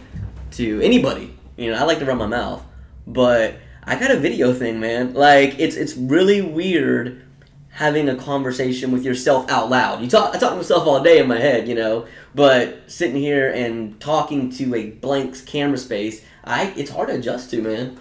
to 0.51 0.81
anybody. 0.81 1.34
You 1.58 1.71
know, 1.71 1.77
I 1.77 1.84
like 1.84 1.99
to 1.99 2.05
run 2.05 2.17
my 2.17 2.25
mouth, 2.25 2.63
but 3.05 3.55
I 3.84 3.97
got 3.99 4.12
a 4.12 4.17
video 4.17 4.53
thing, 4.53 4.79
man. 4.79 5.13
Like 5.13 5.60
it's 5.60 5.75
it's 5.75 5.95
really 5.95 6.41
weird 6.41 7.21
having 7.69 8.08
a 8.08 8.15
conversation 8.15 8.91
with 8.91 9.03
yourself 9.03 9.49
out 9.49 9.69
loud. 9.69 10.01
You 10.01 10.08
talk 10.08 10.34
I 10.34 10.39
talk 10.39 10.51
to 10.51 10.55
myself 10.55 10.88
all 10.88 11.03
day 11.03 11.19
in 11.19 11.27
my 11.27 11.39
head, 11.39 11.67
you 11.67 11.75
know, 11.75 12.08
but 12.34 12.89
sitting 12.89 13.17
here 13.17 13.51
and 13.51 13.99
talking 13.99 14.49
to 14.51 14.73
a 14.73 14.91
blank 14.91 15.45
camera 15.45 15.77
space, 15.77 16.25
I 16.43 16.73
it's 16.75 16.89
hard 16.89 17.10
to 17.10 17.15
adjust 17.15 17.51
to, 17.51 17.62
man. 17.62 17.99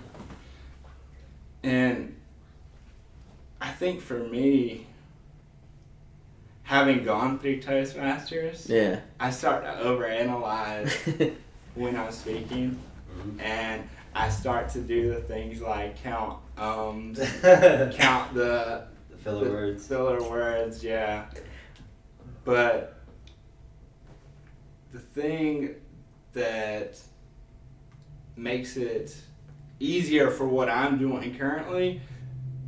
And 1.63 2.15
I 3.65 3.69
think 3.71 4.03
for 4.03 4.19
me, 4.19 4.87
having 6.65 7.03
gone 7.03 7.39
through 7.39 7.61
Toastmasters, 7.63 8.69
Yeah. 8.69 9.01
I 9.19 9.31
start 9.31 9.65
to 9.65 9.71
overanalyze 9.83 11.35
when 11.75 11.97
I'm 11.97 12.13
speaking, 12.13 12.79
Mhm. 13.19 13.41
and 13.41 13.89
I 14.15 14.29
start 14.29 14.69
to 14.71 14.81
do 14.83 15.09
the 15.15 15.21
things 15.23 15.63
like 15.63 15.97
count 16.03 16.41
ums, 16.59 17.19
the 17.41 17.91
count 17.97 18.35
the 18.35 18.85
filler 19.23 19.45
the 19.47 19.51
words. 19.51 19.87
filler 19.87 20.23
words, 20.31 20.85
yeah. 20.85 21.25
But 22.45 22.99
the 24.93 24.99
thing 24.99 25.77
that 26.35 26.99
makes 28.37 28.77
it 28.77 29.17
easier 29.81 30.31
for 30.31 30.47
what 30.47 30.69
I'm 30.69 30.99
doing 30.99 31.35
currently 31.39 32.03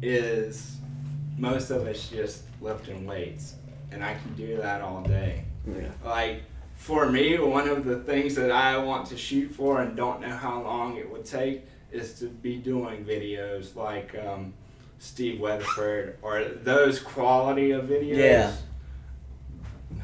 is 0.00 0.78
most 1.38 1.70
of 1.70 1.86
it's 1.86 2.08
just 2.08 2.42
lifting 2.60 3.06
weights, 3.06 3.54
and 3.90 4.04
I 4.04 4.14
can 4.14 4.34
do 4.34 4.56
that 4.56 4.80
all 4.80 5.02
day. 5.02 5.44
yeah. 5.66 5.88
Like 6.04 6.42
for 6.76 7.10
me, 7.10 7.38
one 7.38 7.68
of 7.68 7.84
the 7.84 7.96
things 7.96 8.34
that 8.36 8.50
I 8.50 8.78
want 8.78 9.06
to 9.08 9.16
shoot 9.16 9.50
for 9.50 9.80
and 9.80 9.96
don't 9.96 10.20
know 10.20 10.36
how 10.36 10.62
long 10.62 10.96
it 10.96 11.10
would 11.10 11.24
take 11.24 11.66
is 11.90 12.18
to 12.20 12.26
be 12.26 12.56
doing 12.56 13.04
videos 13.04 13.74
like 13.74 14.14
um, 14.18 14.52
Steve 14.98 15.40
Weatherford 15.40 16.18
or 16.22 16.44
those 16.44 17.00
quality 17.00 17.70
of 17.70 17.86
videos. 17.86 18.16
Yeah. 18.16 18.52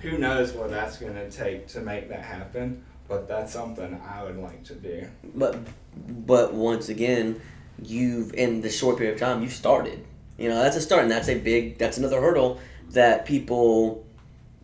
Who 0.00 0.18
knows 0.18 0.52
what 0.52 0.70
that's 0.70 0.96
going 0.96 1.14
to 1.14 1.30
take 1.30 1.68
to 1.68 1.80
make 1.80 2.08
that 2.08 2.22
happen, 2.22 2.84
but 3.08 3.28
that's 3.28 3.52
something 3.52 4.00
I 4.08 4.24
would 4.24 4.38
like 4.38 4.64
to 4.64 4.74
do. 4.74 5.06
But 5.34 5.58
but 6.08 6.54
once 6.54 6.88
again, 6.88 7.40
you've 7.80 8.32
in 8.34 8.62
the 8.62 8.70
short 8.70 8.98
period 8.98 9.14
of 9.14 9.20
time 9.20 9.42
you've 9.42 9.52
started. 9.52 10.04
You 10.42 10.48
know 10.48 10.61
that's 10.61 10.76
a 10.76 10.81
start, 10.81 11.02
and 11.02 11.11
that's 11.11 11.28
a 11.28 11.38
big 11.38 11.78
that's 11.78 11.98
another 11.98 12.20
hurdle 12.20 12.61
that 12.90 13.24
people, 13.26 14.05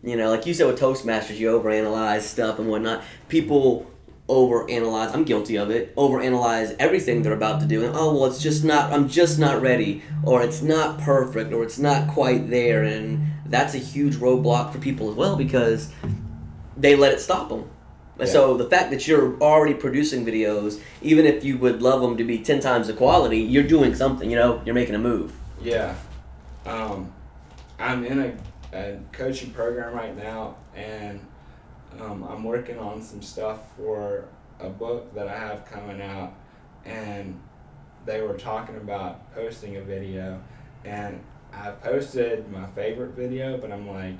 you 0.03 0.17
know, 0.17 0.29
like 0.29 0.45
you 0.45 0.53
said 0.53 0.67
with 0.67 0.77
Toastmasters, 0.77 1.37
you 1.37 1.47
overanalyze 1.57 2.21
stuff 2.21 2.59
and 2.59 2.67
whatnot. 2.67 3.01
People 3.29 3.89
overanalyze. 4.27 5.13
I'm 5.13 5.23
guilty 5.23 5.57
of 5.57 5.69
it. 5.71 5.95
Overanalyze 5.95 6.75
everything 6.79 7.23
they're 7.23 7.31
about 7.31 7.61
to 7.61 7.65
do, 7.65 7.85
and 7.85 7.95
oh 7.95 8.13
well, 8.13 8.25
it's 8.25 8.43
just 8.43 8.65
not. 8.65 8.91
I'm 8.91 9.07
just 9.07 9.39
not 9.39 9.61
ready, 9.61 10.03
or 10.25 10.43
it's 10.43 10.61
not 10.61 10.99
perfect, 10.99 11.53
or 11.53 11.63
it's 11.63 11.79
not 11.79 12.09
quite 12.09 12.49
there, 12.49 12.83
and 12.83 13.25
that's 13.45 13.73
a 13.73 13.79
huge 13.79 14.15
roadblock 14.15 14.73
for 14.73 14.79
people 14.79 15.09
as 15.09 15.15
well 15.15 15.37
because 15.37 15.93
they 16.75 16.97
let 16.97 17.13
it 17.13 17.21
stop 17.21 17.47
them. 17.47 17.69
And 18.19 18.27
So 18.27 18.57
the 18.57 18.69
fact 18.69 18.91
that 18.91 19.07
you're 19.07 19.41
already 19.41 19.73
producing 19.73 20.25
videos, 20.25 20.81
even 21.01 21.25
if 21.25 21.45
you 21.45 21.57
would 21.57 21.81
love 21.81 22.01
them 22.01 22.17
to 22.17 22.25
be 22.25 22.39
ten 22.39 22.59
times 22.59 22.87
the 22.87 22.93
quality, 22.93 23.39
you're 23.39 23.63
doing 23.63 23.95
something. 23.95 24.29
You 24.29 24.35
know, 24.35 24.61
you're 24.65 24.75
making 24.75 24.95
a 24.95 24.99
move. 24.99 25.38
Yeah. 25.61 25.95
Um, 26.65 27.11
I'm 27.77 28.05
in 28.05 28.19
a, 28.19 28.77
a 28.77 28.99
coaching 29.11 29.51
program 29.51 29.93
right 29.93 30.15
now, 30.15 30.55
and 30.75 31.19
um, 31.99 32.23
I'm 32.23 32.43
working 32.43 32.77
on 32.77 33.01
some 33.01 33.21
stuff 33.21 33.75
for 33.75 34.25
a 34.59 34.69
book 34.69 35.13
that 35.15 35.27
I 35.27 35.37
have 35.37 35.65
coming 35.65 36.01
out, 36.01 36.33
and 36.85 37.39
they 38.05 38.21
were 38.21 38.35
talking 38.35 38.75
about 38.77 39.33
posting 39.33 39.77
a 39.77 39.81
video, 39.81 40.41
and 40.85 41.21
I 41.53 41.71
posted 41.71 42.49
my 42.51 42.67
favorite 42.67 43.11
video, 43.11 43.57
but 43.57 43.71
I'm 43.71 43.87
like, 43.87 44.15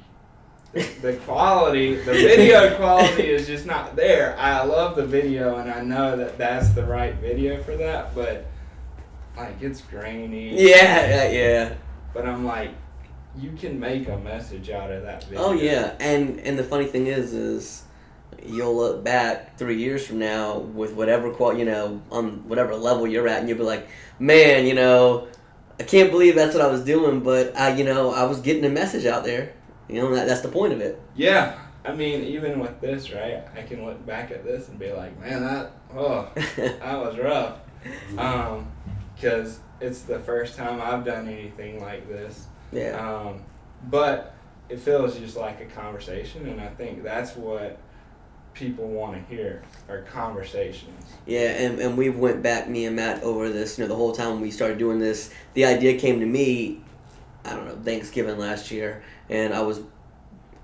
the 1.02 1.20
quality, 1.26 1.96
the 1.96 2.14
video 2.14 2.76
quality 2.78 3.30
is 3.30 3.48
just 3.48 3.66
not 3.66 3.96
there. 3.96 4.38
I 4.38 4.64
love 4.64 4.96
the 4.96 5.06
video, 5.06 5.58
and 5.58 5.72
I 5.72 5.82
know 5.82 6.16
that 6.18 6.38
that's 6.38 6.70
the 6.70 6.86
right 6.86 7.16
video 7.16 7.62
for 7.64 7.76
that, 7.78 8.14
but 8.14 8.46
like 9.40 9.62
it's 9.62 9.82
grainy. 9.82 10.50
Yeah, 10.50 11.08
yeah, 11.08 11.30
yeah. 11.30 11.74
But 12.14 12.26
I'm 12.26 12.46
like, 12.46 12.72
you 13.38 13.52
can 13.52 13.80
make 13.80 14.08
a 14.08 14.18
message 14.18 14.70
out 14.70 14.92
of 14.92 15.04
that 15.04 15.24
video. 15.24 15.44
Oh 15.44 15.54
yeah, 15.54 15.96
and 16.00 16.40
and 16.42 16.58
the 16.58 16.64
funny 16.64 16.86
thing 16.86 17.08
is, 17.08 17.34
is 17.34 17.84
you'll 18.46 18.76
look 18.76 19.04
back 19.04 19.58
three 19.58 19.78
years 19.78 20.06
from 20.06 20.20
now 20.20 20.60
with 20.60 20.94
whatever 20.94 21.32
qual 21.32 21.58
you 21.58 21.66
know 21.66 22.02
on 22.12 22.48
whatever 22.48 22.76
level 22.76 23.08
you're 23.08 23.28
at, 23.28 23.40
and 23.40 23.50
you'll 23.50 23.58
be 23.58 23.64
like, 23.64 23.88
man, 24.20 24.66
you 24.66 24.74
know, 24.74 25.28
I 25.80 25.84
can't 25.84 26.12
believe 26.12 26.36
that's 26.36 26.54
what 26.54 26.64
I 26.64 26.68
was 26.68 26.84
doing, 26.84 27.22
but 27.22 27.58
I, 27.58 27.74
you 27.76 27.84
know, 27.84 28.12
I 28.12 28.24
was 28.24 28.42
getting 28.42 28.66
a 28.66 28.70
message 28.70 29.06
out 29.06 29.24
there. 29.24 29.54
You 29.88 30.02
know, 30.02 30.14
that, 30.14 30.28
that's 30.28 30.42
the 30.42 30.50
point 30.50 30.74
of 30.74 30.82
it. 30.82 31.02
Yeah, 31.16 31.58
I 31.84 31.94
mean, 31.94 32.24
even 32.24 32.60
with 32.60 32.80
this, 32.80 33.12
right? 33.12 33.44
I 33.56 33.64
can 33.64 33.86
look 33.86 34.06
back 34.06 34.30
at 34.32 34.44
this 34.44 34.68
and 34.70 34.78
be 34.78 34.92
like, 34.92 35.20
man, 35.20 35.42
that 35.44 35.72
oh, 35.96 36.30
that 36.36 37.00
was 37.00 37.18
rough. 37.18 37.60
Um, 38.18 38.72
because 39.20 39.60
it's 39.82 40.02
the 40.04 40.20
first 40.20 40.56
time 40.56 40.82
I've 40.82 41.04
done 41.04 41.28
anything 41.28 41.82
like 41.82 42.08
this. 42.08 42.48
Yeah. 42.72 42.92
Um, 42.92 43.44
but 43.90 44.36
it 44.70 44.80
feels 44.80 45.18
just 45.18 45.36
like 45.36 45.62
a 45.62 45.66
conversation, 45.66 46.48
and 46.48 46.62
I 46.62 46.68
think 46.68 47.04
that's 47.04 47.36
what 47.36 47.80
people 48.54 48.88
want 48.88 49.16
to 49.16 49.36
hear 49.36 49.64
are 49.88 50.02
conversations. 50.04 51.06
Yeah, 51.26 51.50
and, 51.50 51.80
and 51.80 51.98
we 51.98 52.10
went 52.10 52.44
back, 52.44 52.70
me 52.70 52.86
and 52.86 52.96
Matt, 52.96 53.24
over 53.24 53.50
this. 53.50 53.78
You 53.78 53.84
know, 53.84 53.88
the 53.88 53.96
whole 53.96 54.12
time 54.12 54.42
we 54.42 54.52
started 54.52 54.78
doing 54.78 55.00
this, 55.00 55.34
the 55.54 55.66
idea 55.66 55.98
came 55.98 56.20
to 56.20 56.26
me. 56.26 56.82
I 57.46 57.56
don't 57.56 57.66
know, 57.66 57.80
Thanksgiving 57.84 58.38
last 58.38 58.70
year, 58.70 59.02
and 59.30 59.54
I 59.54 59.62
was, 59.62 59.82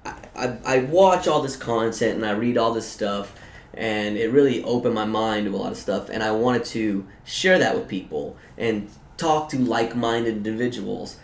I, 0.06 0.16
I, 0.36 0.58
I 0.66 0.80
watch 0.80 1.28
all 1.28 1.42
this 1.42 1.56
content 1.56 2.16
and 2.16 2.26
I 2.26 2.32
read 2.32 2.58
all 2.58 2.74
this 2.74 2.88
stuff, 2.88 3.34
and 3.76 4.18
it 4.18 4.32
really 4.32 4.64
opened 4.64 4.96
my 4.96 5.06
mind 5.06 5.46
to 5.46 5.56
a 5.56 5.58
lot 5.58 5.72
of 5.72 5.78
stuff, 5.78 6.10
and 6.10 6.24
I 6.24 6.32
wanted 6.32 6.66
to 6.66 7.06
share 7.24 7.60
that 7.60 7.76
with 7.76 7.88
people 7.88 8.38
and 8.58 8.90
talk 9.18 9.50
to 9.50 9.58
like-minded 9.58 10.36
individuals. 10.36 11.18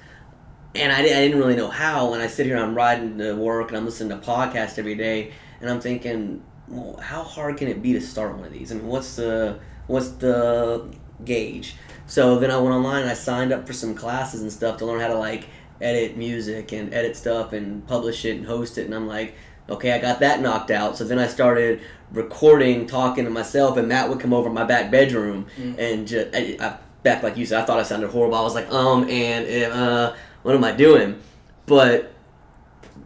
And 0.74 0.92
I, 0.94 1.00
I 1.00 1.04
didn't 1.04 1.38
really 1.38 1.56
know 1.56 1.70
how, 1.70 2.14
and 2.14 2.22
I 2.22 2.28
sit 2.28 2.46
here 2.46 2.56
and 2.56 2.64
I'm 2.64 2.76
riding 2.76 3.18
to 3.18 3.34
work 3.34 3.70
and 3.70 3.78
I'm 3.78 3.86
listening 3.86 4.18
to 4.18 4.26
podcasts 4.26 4.80
every 4.80 4.96
day, 4.96 5.34
and 5.60 5.70
I'm 5.70 5.82
thinking, 5.82 6.44
well, 6.68 6.98
how 6.98 7.24
hard 7.24 7.58
can 7.58 7.68
it 7.68 7.82
be 7.82 7.94
to 7.94 8.02
start 8.02 8.36
one 8.36 8.46
of 8.46 8.54
these? 8.54 8.72
I 8.72 8.76
mean, 8.76 8.88
what's 8.88 9.16
the 9.18 9.60
what's 9.88 10.10
the 10.10 10.90
gauge? 11.26 11.76
So 12.06 12.40
then 12.40 12.50
I 12.50 12.58
went 12.58 12.74
online 12.74 13.02
and 13.02 13.12
I 13.12 13.14
signed 13.14 13.52
up 13.52 13.68
for 13.68 13.74
some 13.74 13.94
classes 13.94 14.42
and 14.42 14.52
stuff 14.52 14.78
to 14.78 14.86
learn 14.86 15.02
how 15.02 15.08
to 15.08 15.18
like 15.18 15.48
edit 15.82 16.16
music 16.16 16.72
and 16.72 16.94
edit 16.94 17.18
stuff 17.18 17.54
and 17.54 17.86
publish 17.88 18.24
it 18.24 18.38
and 18.38 18.46
host 18.46 18.78
it. 18.78 18.86
And 18.86 18.96
I'm 18.96 19.08
like, 19.08 19.36
okay, 19.72 19.94
I 19.94 20.00
got 20.00 20.20
that 20.20 20.42
knocked 20.42 20.72
out. 20.72 20.98
So 20.98 21.04
then 21.04 21.20
I 21.20 21.28
started 21.28 21.82
recording, 22.12 22.88
talking 22.88 23.26
to 23.26 23.32
myself, 23.32 23.78
and 23.78 23.88
Matt 23.88 24.10
would 24.10 24.20
come 24.20 24.34
over 24.34 24.50
my 24.50 24.64
back 24.64 24.92
bedroom 24.92 25.48
mm-hmm. 25.58 25.80
and 25.80 26.08
just 26.08 26.36
I, 26.36 26.58
I, 26.60 26.78
back 27.04 27.24
like 27.24 27.38
you 27.38 27.46
said, 27.46 27.62
I 27.62 27.66
thought 27.66 27.80
I 27.80 27.84
sounded 27.84 28.10
horrible. 28.12 28.36
I 28.36 28.42
was 28.42 28.56
like, 28.56 28.72
um, 28.72 29.10
and 29.10 29.72
uh, 29.72 30.14
what 30.44 30.56
am 30.56 30.64
I 30.64 30.72
doing? 30.72 31.22
But 31.66 32.14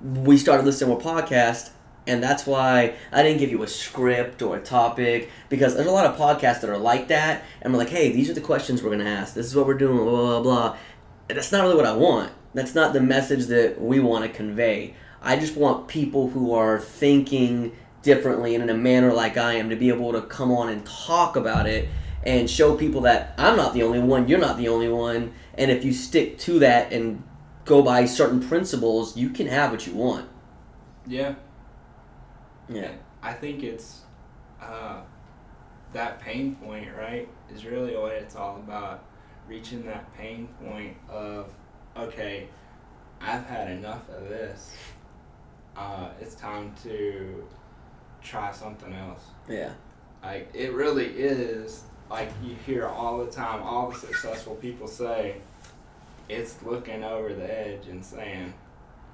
we 0.04 0.38
started 0.38 0.65
listening 0.65 0.97
to 0.97 1.01
a 1.01 1.13
podcast 1.13 1.71
and 2.08 2.21
that's 2.21 2.45
why 2.45 2.95
I 3.12 3.23
didn't 3.23 3.39
give 3.39 3.49
you 3.49 3.63
a 3.63 3.67
script 3.67 4.41
or 4.41 4.58
a 4.58 4.62
topic 4.62 5.30
because 5.49 5.75
there's 5.75 5.88
a 5.88 5.91
lot 5.91 6.06
of 6.06 6.17
podcasts 6.17 6.62
that 6.62 6.69
are 6.69 6.78
like 6.78 7.08
that, 7.08 7.43
and 7.62 7.73
we're 7.73 7.80
like, 7.80 7.89
hey, 7.89 8.12
these 8.12 8.30
are 8.30 8.34
the 8.34 8.41
questions 8.41 8.84
we're 8.84 8.91
gonna 8.91 9.06
ask. 9.10 9.34
This 9.34 9.45
is 9.45 9.56
what 9.56 9.65
we're 9.65 9.73
doing. 9.73 9.97
Blah 9.97 10.41
blah 10.41 10.41
blah. 10.41 10.78
And 11.30 11.38
that's 11.38 11.51
not 11.51 11.63
really 11.63 11.75
what 11.75 11.86
I 11.86 11.95
want. 11.95 12.32
That's 12.54 12.75
not 12.75 12.93
the 12.93 13.01
message 13.01 13.47
that 13.47 13.82
we 13.82 13.99
want 13.99 14.23
to 14.23 14.30
convey. 14.30 14.95
I 15.25 15.38
just 15.38 15.57
want 15.57 15.88
people 15.88 16.29
who 16.29 16.53
are 16.53 16.79
thinking 16.79 17.75
differently 18.03 18.53
and 18.53 18.63
in 18.63 18.69
a 18.69 18.77
manner 18.77 19.11
like 19.11 19.38
I 19.38 19.53
am 19.53 19.71
to 19.71 19.75
be 19.75 19.89
able 19.89 20.13
to 20.13 20.21
come 20.21 20.51
on 20.51 20.69
and 20.69 20.85
talk 20.85 21.35
about 21.35 21.65
it 21.65 21.89
and 22.23 22.47
show 22.47 22.75
people 22.75 23.01
that 23.01 23.33
I'm 23.35 23.57
not 23.57 23.73
the 23.73 23.81
only 23.81 23.99
one, 23.99 24.27
you're 24.27 24.39
not 24.39 24.57
the 24.57 24.67
only 24.67 24.88
one, 24.88 25.33
and 25.55 25.71
if 25.71 25.83
you 25.83 25.93
stick 25.93 26.38
to 26.39 26.59
that 26.59 26.93
and 26.93 27.23
go 27.65 27.81
by 27.81 28.05
certain 28.05 28.39
principles, 28.39 29.17
you 29.17 29.29
can 29.29 29.47
have 29.47 29.71
what 29.71 29.88
you 29.88 29.93
want. 29.93 30.29
Yeah, 31.07 31.33
yeah. 32.69 32.91
I 33.23 33.33
think 33.33 33.63
it's 33.63 34.01
uh, 34.61 35.01
that 35.93 36.19
pain 36.19 36.55
point, 36.55 36.88
right, 36.95 37.27
is 37.51 37.65
really 37.65 37.97
what 37.97 38.11
it's 38.11 38.35
all 38.35 38.57
about. 38.57 39.03
Reaching 39.47 39.85
that 39.85 40.15
pain 40.15 40.47
point 40.63 40.97
of, 41.09 41.51
okay, 41.97 42.47
I've 43.21 43.45
had 43.45 43.71
enough 43.71 44.07
of 44.09 44.29
this. 44.29 44.71
Uh, 45.75 46.09
it's 46.21 46.35
time 46.35 46.73
to 46.83 47.45
try 48.21 48.51
something 48.51 48.93
else. 48.93 49.21
Yeah. 49.49 49.71
Like, 50.23 50.49
it 50.53 50.73
really 50.73 51.07
is, 51.07 51.83
like 52.09 52.31
you 52.43 52.55
hear 52.65 52.88
all 52.88 53.23
the 53.23 53.31
time, 53.31 53.61
all 53.61 53.89
the 53.91 53.97
successful 53.97 54.55
people 54.55 54.88
say, 54.88 55.38
it's 56.29 56.61
looking 56.63 57.03
over 57.03 57.33
the 57.33 57.59
edge 57.59 57.88
and 57.88 58.03
saying, 58.03 58.53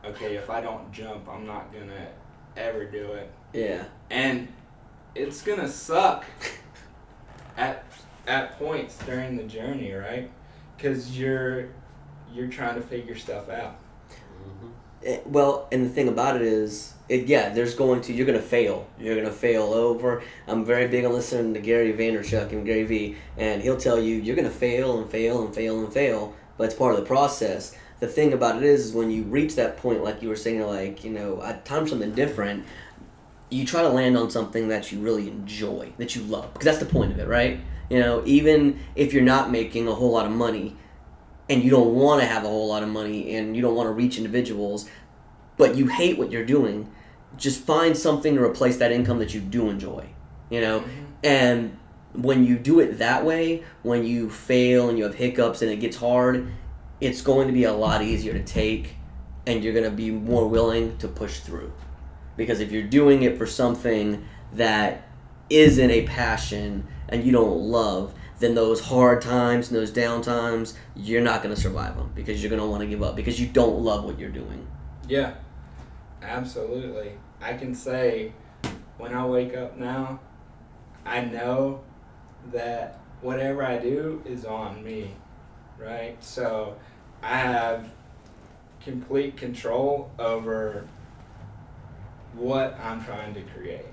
okay, 0.06 0.36
if 0.36 0.50
I 0.50 0.62
don't 0.62 0.92
jump, 0.92 1.28
I'm 1.28 1.46
not 1.46 1.74
going 1.74 1.90
to 1.90 2.08
ever 2.56 2.86
do 2.86 3.14
it. 3.14 3.32
Yeah. 3.54 3.84
And 4.10 4.48
it's 5.16 5.42
gonna 5.42 5.68
suck 5.68 6.26
at 7.58 7.84
at 8.28 8.58
points 8.58 8.98
during 9.06 9.36
the 9.36 9.44
journey, 9.44 9.92
right? 9.92 10.30
Because 10.78 11.18
you're 11.18 11.70
you're 12.34 12.48
trying 12.48 12.76
to 12.76 12.82
figure 12.82 13.16
stuff 13.16 13.50
out. 13.50 13.76
Mm-hmm. 14.10 14.70
It, 15.04 15.08
eh, 15.08 15.22
well, 15.26 15.68
and 15.72 15.86
the 15.86 15.90
thing 15.90 16.08
about 16.08 16.36
it 16.36 16.42
is, 16.42 16.94
it, 17.10 17.26
yeah, 17.28 17.50
there's 17.50 17.76
going 17.76 18.02
to 18.02 18.14
you're 18.14 18.26
gonna 18.26 18.42
fail. 18.42 18.88
You're 19.00 19.16
gonna 19.16 19.32
fail 19.32 19.74
over. 19.74 20.24
I'm 20.48 20.66
very 20.66 20.88
big 20.88 21.06
on 21.06 21.14
listening 21.14 21.54
to 21.56 21.60
Gary 21.60 21.94
Vaynerchuk 21.94 22.52
and 22.52 22.66
Gary 22.66 22.84
V, 22.84 23.16
and 23.38 23.62
he'll 23.62 23.78
tell 23.78 24.00
you 24.00 24.16
you're 24.16 24.36
gonna 24.36 24.50
fail 24.50 25.00
and 25.00 25.10
fail 25.10 25.44
and 25.44 25.54
fail 25.54 25.80
and 25.84 25.94
fail, 25.94 26.36
but 26.58 26.66
it's 26.66 26.76
part 26.76 26.94
of 26.94 27.00
the 27.00 27.06
process. 27.06 27.76
The 28.00 28.08
thing 28.08 28.34
about 28.34 28.58
it 28.58 28.64
is, 28.64 28.88
is 28.88 28.94
when 28.94 29.12
you 29.12 29.24
reach 29.24 29.56
that 29.56 29.78
point, 29.78 30.04
like 30.04 30.22
you 30.22 30.30
were 30.30 30.36
saying, 30.36 30.62
like 30.62 31.04
you 31.04 31.12
know, 31.12 31.38
time 31.66 31.84
for 31.84 31.90
something 31.90 32.14
different 32.14 32.66
you 33.52 33.66
try 33.66 33.82
to 33.82 33.90
land 33.90 34.18
on 34.18 34.32
something 34.32 34.70
that 34.70 34.92
you 34.92 35.00
really 35.00 35.28
enjoy, 35.28 35.92
that 35.98 36.16
you 36.16 36.24
love, 36.24 36.52
because 36.54 36.66
that's 36.66 36.80
the 36.80 36.86
point 36.86 37.12
of 37.12 37.20
it, 37.20 37.28
right? 37.28 37.60
You 37.90 38.00
know, 38.00 38.24
even 38.26 38.80
if 38.96 39.14
you're 39.14 39.22
not 39.22 39.52
making 39.52 39.88
a 39.88 39.94
whole 39.94 40.12
lot 40.12 40.26
of 40.26 40.32
money 40.32 40.78
and 41.52 41.62
you 41.62 41.70
don't 41.70 41.94
want 41.94 42.22
to 42.22 42.26
have 42.26 42.46
a 42.46 42.48
whole 42.48 42.70
lot 42.70 42.82
of 42.82 42.88
money 42.88 43.36
and 43.36 43.58
you 43.58 43.62
don't 43.62 43.76
want 43.76 43.86
to 43.88 43.92
reach 43.92 44.18
individuals, 44.18 44.90
but 45.58 45.76
you 45.76 45.88
hate 45.88 46.18
what 46.18 46.32
you're 46.32 46.46
doing, 46.46 46.90
just 47.36 47.62
find 47.66 47.98
something 47.98 48.36
to 48.36 48.42
replace 48.42 48.78
that 48.78 48.94
income 48.94 49.20
that 49.20 49.34
you 49.34 49.42
do 49.42 49.70
enjoy, 49.70 50.08
you 50.50 50.62
know? 50.62 50.80
Mm-hmm. 50.80 51.04
And 51.26 51.78
when 52.14 52.46
you 52.46 52.58
do 52.58 52.80
it 52.80 53.00
that 53.00 53.26
way, 53.26 53.64
when 53.84 54.06
you 54.06 54.30
fail 54.30 54.88
and 54.88 54.98
you 54.98 55.04
have 55.04 55.16
hiccups 55.16 55.62
and 55.62 55.70
it 55.70 55.82
gets 55.82 55.98
hard, 55.98 56.50
it's 57.02 57.22
going 57.22 57.48
to 57.48 57.54
be 57.54 57.66
a 57.66 57.74
lot 57.74 58.02
easier 58.02 58.32
to 58.32 58.44
take 58.44 58.96
and 59.46 59.62
you're 59.62 59.74
going 59.74 59.84
to 59.84 59.92
be 59.92 60.10
more 60.10 60.48
willing 60.48 60.98
to 61.00 61.08
push 61.10 61.42
through. 61.42 61.74
Because 62.38 62.62
if 62.62 62.72
you're 62.72 62.82
doing 62.82 63.24
it 63.24 63.38
for 63.38 63.46
something 63.46 64.26
that 64.54 65.06
isn't 65.50 65.92
a 65.92 66.04
passion 66.04 66.88
and 67.10 67.26
you 67.26 67.34
don't 67.34 67.60
love, 67.60 68.14
then 68.42 68.56
those 68.56 68.82
hard 68.82 69.22
times 69.22 69.70
and 69.70 69.78
those 69.78 69.92
down 69.92 70.22
times, 70.22 70.78
you're 70.96 71.22
not 71.22 71.44
going 71.44 71.54
to 71.56 71.62
survive 71.62 71.96
them 71.96 72.12
because 72.16 72.42
you're 72.42 72.50
going 72.50 72.62
to 72.62 72.68
want 72.68 72.82
to 72.82 72.88
give 72.88 73.02
up 73.02 73.16
because 73.16 73.40
you 73.40 73.48
don't 73.48 73.80
love 73.80 74.04
what 74.04 74.20
you're 74.20 74.30
doing. 74.30 74.68
Yeah, 75.08 75.36
absolutely. 76.22 77.14
I 77.40 77.54
can 77.54 77.74
say 77.74 78.34
when 78.98 79.14
I 79.14 79.26
wake 79.26 79.56
up 79.56 79.78
now, 79.78 80.20
I 81.06 81.22
know 81.22 81.82
that 82.52 83.00
whatever 83.22 83.64
I 83.64 83.78
do 83.78 84.22
is 84.26 84.46
on 84.46 84.84
me, 84.84 85.12
right? 85.78 86.22
So 86.24 86.76
I 87.22 87.38
have 87.38 87.92
complete 88.84 89.38
control 89.38 90.12
over 90.18 90.88
what 92.34 92.80
I'm 92.80 93.04
trying 93.04 93.34
to 93.36 93.42
create. 93.42 93.86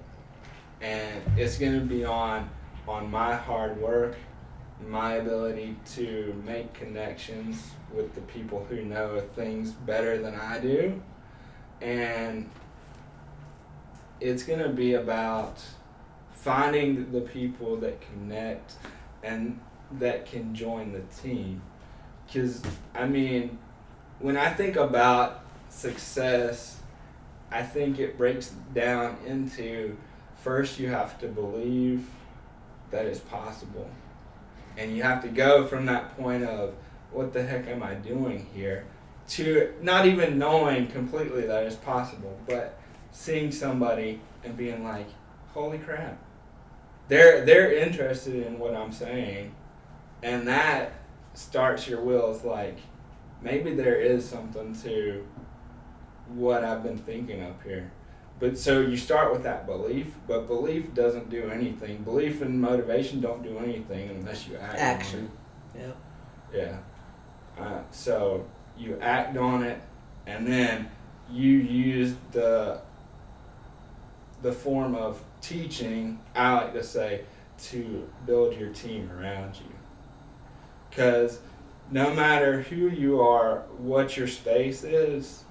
And 0.80 1.22
it's 1.36 1.58
going 1.58 1.78
to 1.78 1.84
be 1.84 2.04
on 2.04 2.48
on 2.86 3.10
my 3.10 3.34
hard 3.34 3.78
work, 3.80 4.16
my 4.86 5.14
ability 5.14 5.76
to 5.94 6.40
make 6.46 6.72
connections 6.72 7.70
with 7.92 8.14
the 8.14 8.20
people 8.22 8.64
who 8.68 8.82
know 8.84 9.20
things 9.34 9.72
better 9.72 10.18
than 10.18 10.34
I 10.34 10.58
do. 10.60 11.00
And 11.80 12.48
it's 14.20 14.42
going 14.42 14.60
to 14.60 14.68
be 14.68 14.94
about 14.94 15.60
finding 16.32 17.10
the 17.12 17.20
people 17.20 17.76
that 17.78 18.00
connect 18.00 18.74
and 19.22 19.60
that 19.92 20.26
can 20.26 20.54
join 20.54 20.92
the 20.92 21.02
team. 21.22 21.62
Because, 22.26 22.62
I 22.94 23.06
mean, 23.06 23.58
when 24.20 24.36
I 24.36 24.52
think 24.52 24.76
about 24.76 25.44
success 25.70 26.78
I 27.50 27.62
think 27.62 27.98
it 27.98 28.18
breaks 28.18 28.52
down 28.74 29.16
into 29.26 29.96
first 30.36 30.78
you 30.78 30.88
have 30.88 31.18
to 31.20 31.28
believe 31.28 32.06
that 32.90 33.06
it's 33.06 33.20
possible. 33.20 33.88
And 34.78 34.96
you 34.96 35.02
have 35.02 35.20
to 35.22 35.28
go 35.28 35.66
from 35.66 35.84
that 35.86 36.16
point 36.16 36.44
of 36.44 36.74
what 37.12 37.32
the 37.32 37.42
heck 37.42 37.66
am 37.66 37.82
I 37.82 37.94
doing 37.94 38.46
here 38.54 38.86
to 39.30 39.74
not 39.82 40.06
even 40.06 40.38
knowing 40.38 40.86
completely 40.86 41.46
that 41.46 41.64
it's 41.64 41.76
possible, 41.76 42.38
but 42.46 42.78
seeing 43.10 43.52
somebody 43.52 44.20
and 44.44 44.56
being 44.56 44.84
like, 44.84 45.08
"Holy 45.52 45.78
crap." 45.78 46.18
They're 47.08 47.44
they're 47.44 47.72
interested 47.72 48.46
in 48.46 48.58
what 48.58 48.74
I'm 48.74 48.92
saying. 48.92 49.52
And 50.22 50.46
that 50.48 50.92
starts 51.34 51.88
your 51.88 52.00
wheels 52.02 52.44
like 52.44 52.78
maybe 53.42 53.74
there 53.74 54.00
is 54.00 54.28
something 54.28 54.74
to 54.82 55.26
what 56.28 56.64
I've 56.64 56.82
been 56.82 56.98
thinking 56.98 57.42
up 57.42 57.62
here. 57.62 57.90
But 58.40 58.56
so 58.56 58.80
you 58.80 58.96
start 58.96 59.32
with 59.32 59.42
that 59.42 59.66
belief, 59.66 60.14
but 60.26 60.46
belief 60.46 60.94
doesn't 60.94 61.28
do 61.28 61.50
anything. 61.50 62.02
Belief 62.04 62.40
and 62.40 62.60
motivation 62.60 63.20
don't 63.20 63.42
do 63.42 63.58
anything 63.58 64.10
unless 64.10 64.46
you 64.46 64.56
act. 64.56 64.78
Action. 64.78 65.30
Yeah. 65.76 65.92
Yeah. 66.54 66.78
Uh, 67.58 67.80
so 67.90 68.46
you 68.78 68.98
act 69.00 69.36
on 69.36 69.64
it, 69.64 69.80
and 70.26 70.46
then 70.46 70.88
you 71.30 71.52
use 71.52 72.14
the 72.32 72.80
the 74.42 74.52
form 74.52 74.94
of 74.94 75.22
teaching. 75.40 76.20
I 76.34 76.54
like 76.54 76.72
to 76.74 76.84
say 76.84 77.22
to 77.64 78.08
build 78.24 78.56
your 78.56 78.70
team 78.70 79.10
around 79.10 79.56
you, 79.56 79.74
because 80.88 81.40
no 81.90 82.14
matter 82.14 82.62
who 82.62 82.88
you 82.88 83.20
are, 83.20 83.62
what 83.78 84.16
your 84.16 84.28
space 84.28 84.84
is, 84.84 85.42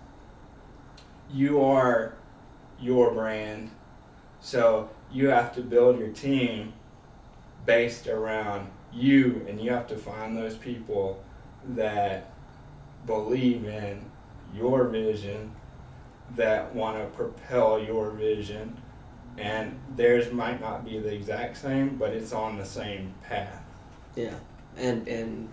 you 1.30 1.62
are 1.62 2.16
your 2.80 3.12
brand. 3.12 3.72
So 4.40 4.90
you 5.12 5.30
have 5.30 5.54
to 5.56 5.62
build 5.62 6.00
your 6.00 6.10
team 6.10 6.74
based 7.66 8.08
around 8.08 8.70
you, 8.94 9.46
and 9.48 9.60
you 9.60 9.72
have 9.72 9.88
to 9.88 9.98
find 9.98 10.38
those 10.38 10.56
people 10.56 11.22
that 11.70 12.32
believe 13.06 13.66
in 13.66 14.04
your 14.56 14.86
vision, 14.86 15.52
that 16.36 16.74
want 16.74 16.98
to 16.98 17.06
propel 17.18 17.80
your 17.80 18.12
vision, 18.12 18.78
and 19.38 19.78
theirs 19.96 20.32
might 20.32 20.60
not 20.60 20.84
be 20.84 21.00
the 21.00 21.14
exact 21.14 21.58
same, 21.58 21.98
but 21.98 22.12
it's 22.12 22.34
on 22.34 22.58
the 22.58 22.66
same 22.66 23.14
path. 23.24 23.64
Yeah, 24.16 24.34
and 24.78 25.08
and 25.08 25.50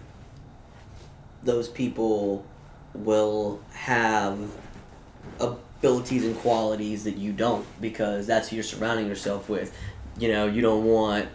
those 1.43 1.69
people 1.69 2.47
will 2.95 3.61
have 3.73 4.39
abilities 5.79 6.25
and 6.25 6.37
qualities 6.39 7.05
that 7.05 7.17
you 7.17 7.33
don't 7.33 7.67
because 7.81 8.27
that's 8.27 8.49
who 8.49 8.57
you're 8.57 8.63
surrounding 8.63 9.07
yourself 9.07 9.49
with. 9.49 9.77
You 10.19 10.29
know, 10.29 10.47
you 10.47 10.63
don't 10.63 10.85
want 10.85 11.29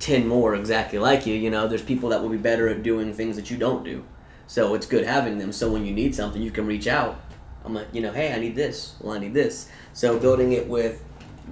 10 0.00 0.26
more 0.26 0.54
exactly 0.54 0.98
like 0.98 1.26
you. 1.26 1.34
You 1.34 1.50
know, 1.50 1.68
there's 1.68 1.82
people 1.82 2.10
that 2.10 2.22
will 2.22 2.28
be 2.28 2.36
better 2.36 2.68
at 2.68 2.82
doing 2.82 3.12
things 3.12 3.36
that 3.36 3.50
you 3.50 3.56
don't 3.56 3.84
do. 3.84 4.04
So 4.46 4.74
it's 4.74 4.86
good 4.86 5.04
having 5.04 5.38
them. 5.38 5.52
So 5.52 5.70
when 5.70 5.84
you 5.84 5.92
need 5.92 6.14
something, 6.14 6.40
you 6.40 6.50
can 6.50 6.66
reach 6.66 6.86
out. 6.86 7.20
I'm 7.64 7.74
like, 7.74 7.88
you 7.92 8.00
know, 8.00 8.12
hey, 8.12 8.32
I 8.32 8.38
need 8.38 8.54
this. 8.54 8.94
Well, 9.00 9.14
I 9.14 9.18
need 9.18 9.34
this. 9.34 9.68
So 9.92 10.18
building 10.18 10.52
it 10.52 10.68
with 10.68 11.02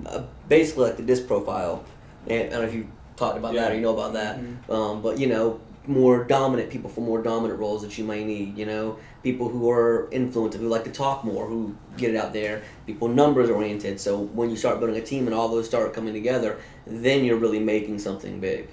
uh, 0.06 0.22
basically 0.48 0.84
like 0.84 0.96
the 0.96 1.02
DISC 1.02 1.26
profile. 1.26 1.84
And 2.26 2.48
I 2.48 2.50
don't 2.50 2.62
know 2.62 2.68
if 2.68 2.74
you 2.74 2.88
talked 3.16 3.36
about 3.36 3.54
yeah. 3.54 3.62
that 3.62 3.72
or 3.72 3.74
you 3.74 3.80
know 3.80 3.94
about 3.94 4.12
that. 4.12 4.38
Mm-hmm. 4.38 4.72
Um, 4.72 5.02
but, 5.02 5.18
you 5.18 5.26
know, 5.26 5.60
more 5.86 6.24
dominant 6.24 6.70
people 6.70 6.88
for 6.88 7.00
more 7.00 7.22
dominant 7.22 7.58
roles 7.58 7.82
that 7.82 7.96
you 7.98 8.04
might 8.04 8.26
need. 8.26 8.56
You 8.56 8.66
know, 8.66 8.98
people 9.22 9.48
who 9.48 9.70
are 9.70 10.08
influential, 10.10 10.60
who 10.60 10.68
like 10.68 10.84
to 10.84 10.90
talk 10.90 11.24
more, 11.24 11.46
who 11.46 11.76
get 11.96 12.10
it 12.10 12.16
out 12.16 12.32
there. 12.32 12.62
People 12.86 13.08
numbers 13.08 13.50
oriented. 13.50 14.00
So 14.00 14.18
when 14.18 14.50
you 14.50 14.56
start 14.56 14.78
building 14.78 14.96
a 14.96 15.04
team 15.04 15.26
and 15.26 15.34
all 15.34 15.48
those 15.48 15.66
start 15.66 15.92
coming 15.92 16.14
together, 16.14 16.58
then 16.86 17.24
you're 17.24 17.36
really 17.36 17.60
making 17.60 17.98
something 17.98 18.40
big. 18.40 18.68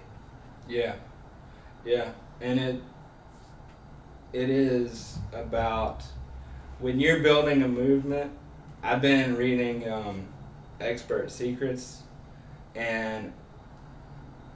Yeah, 0.67 0.95
yeah, 1.86 2.12
and 2.39 2.60
it 2.60 2.82
it 4.34 4.50
is 4.50 5.17
about 5.34 6.04
when 6.80 7.00
you're 7.00 7.19
building 7.21 7.63
a 7.63 7.67
movement. 7.67 8.32
I've 8.84 9.02
been 9.02 9.36
reading 9.36 9.88
um, 9.91 10.28
Expert 10.80 11.30
Secrets, 11.30 12.04
and 12.74 13.34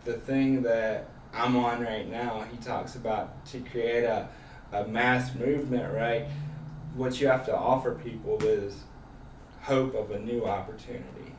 the 0.03 0.13
thing 0.13 0.63
that 0.63 1.09
I'm 1.35 1.57
on 1.57 1.81
right 1.81 2.09
now, 2.09 2.45
he 2.49 2.57
talks 2.57 2.95
about 2.95 3.45
to 3.47 3.59
create 3.59 4.05
a, 4.05 4.29
a 4.71 4.87
mass 4.87 5.35
movement, 5.35 5.93
right? 5.93 6.27
What 6.95 7.19
you 7.19 7.27
have 7.27 7.45
to 7.47 7.55
offer 7.55 7.95
people 7.95 8.41
is 8.43 8.83
hope 9.61 9.95
of 9.95 10.11
a 10.11 10.19
new 10.19 10.45
opportunity. 10.45 11.33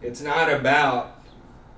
It's 0.00 0.22
not 0.22 0.50
about 0.50 1.20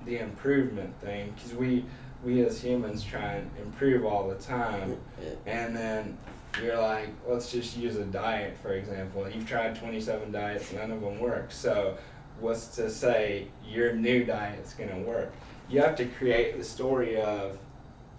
the 0.05 0.19
improvement 0.19 0.99
thing 1.01 1.33
because 1.35 1.53
we 1.53 1.85
we 2.23 2.43
as 2.43 2.61
humans 2.61 3.03
try 3.03 3.33
and 3.33 3.51
improve 3.61 4.03
all 4.03 4.27
the 4.27 4.35
time, 4.35 4.97
and 5.45 5.75
then 5.75 6.17
you're 6.61 6.77
like, 6.77 7.09
let's 7.27 7.51
just 7.51 7.77
use 7.77 7.97
a 7.97 8.05
diet 8.05 8.57
for 8.61 8.73
example. 8.73 9.29
You've 9.29 9.47
tried 9.47 9.75
27 9.75 10.31
diets, 10.31 10.71
none 10.71 10.91
of 10.91 11.01
them 11.01 11.19
work. 11.19 11.51
So, 11.51 11.97
what's 12.39 12.67
to 12.77 12.89
say 12.89 13.49
your 13.67 13.93
new 13.93 14.23
diet's 14.23 14.73
gonna 14.73 14.99
work? 14.99 15.33
You 15.69 15.81
have 15.81 15.95
to 15.95 16.05
create 16.05 16.57
the 16.57 16.63
story 16.63 17.19
of 17.19 17.57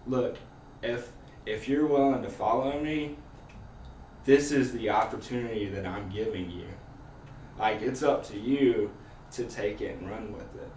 look 0.06 0.36
if 0.82 1.10
if 1.46 1.68
you're 1.68 1.86
willing 1.86 2.22
to 2.22 2.28
follow 2.28 2.80
me 2.80 3.16
this 4.24 4.52
is 4.52 4.72
the 4.72 4.90
opportunity 4.90 5.66
that 5.66 5.86
i'm 5.86 6.10
giving 6.10 6.50
you. 6.50 6.66
Like 7.58 7.80
it's 7.80 8.02
up 8.02 8.24
to 8.26 8.38
you 8.38 8.90
to 9.32 9.44
take 9.44 9.80
it 9.80 9.98
and 9.98 10.10
run 10.10 10.32
with 10.32 10.54
it. 10.54 10.70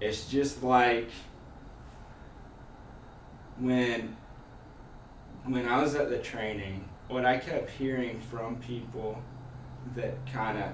It's 0.00 0.28
just 0.28 0.62
like 0.62 1.10
when 3.58 4.16
when 5.44 5.68
i 5.68 5.82
was 5.82 5.94
at 5.96 6.08
the 6.08 6.18
training 6.18 6.88
what 7.08 7.24
i 7.24 7.36
kept 7.36 7.68
hearing 7.70 8.20
from 8.20 8.56
people 8.56 9.20
that 9.96 10.14
kind 10.32 10.56
of 10.56 10.70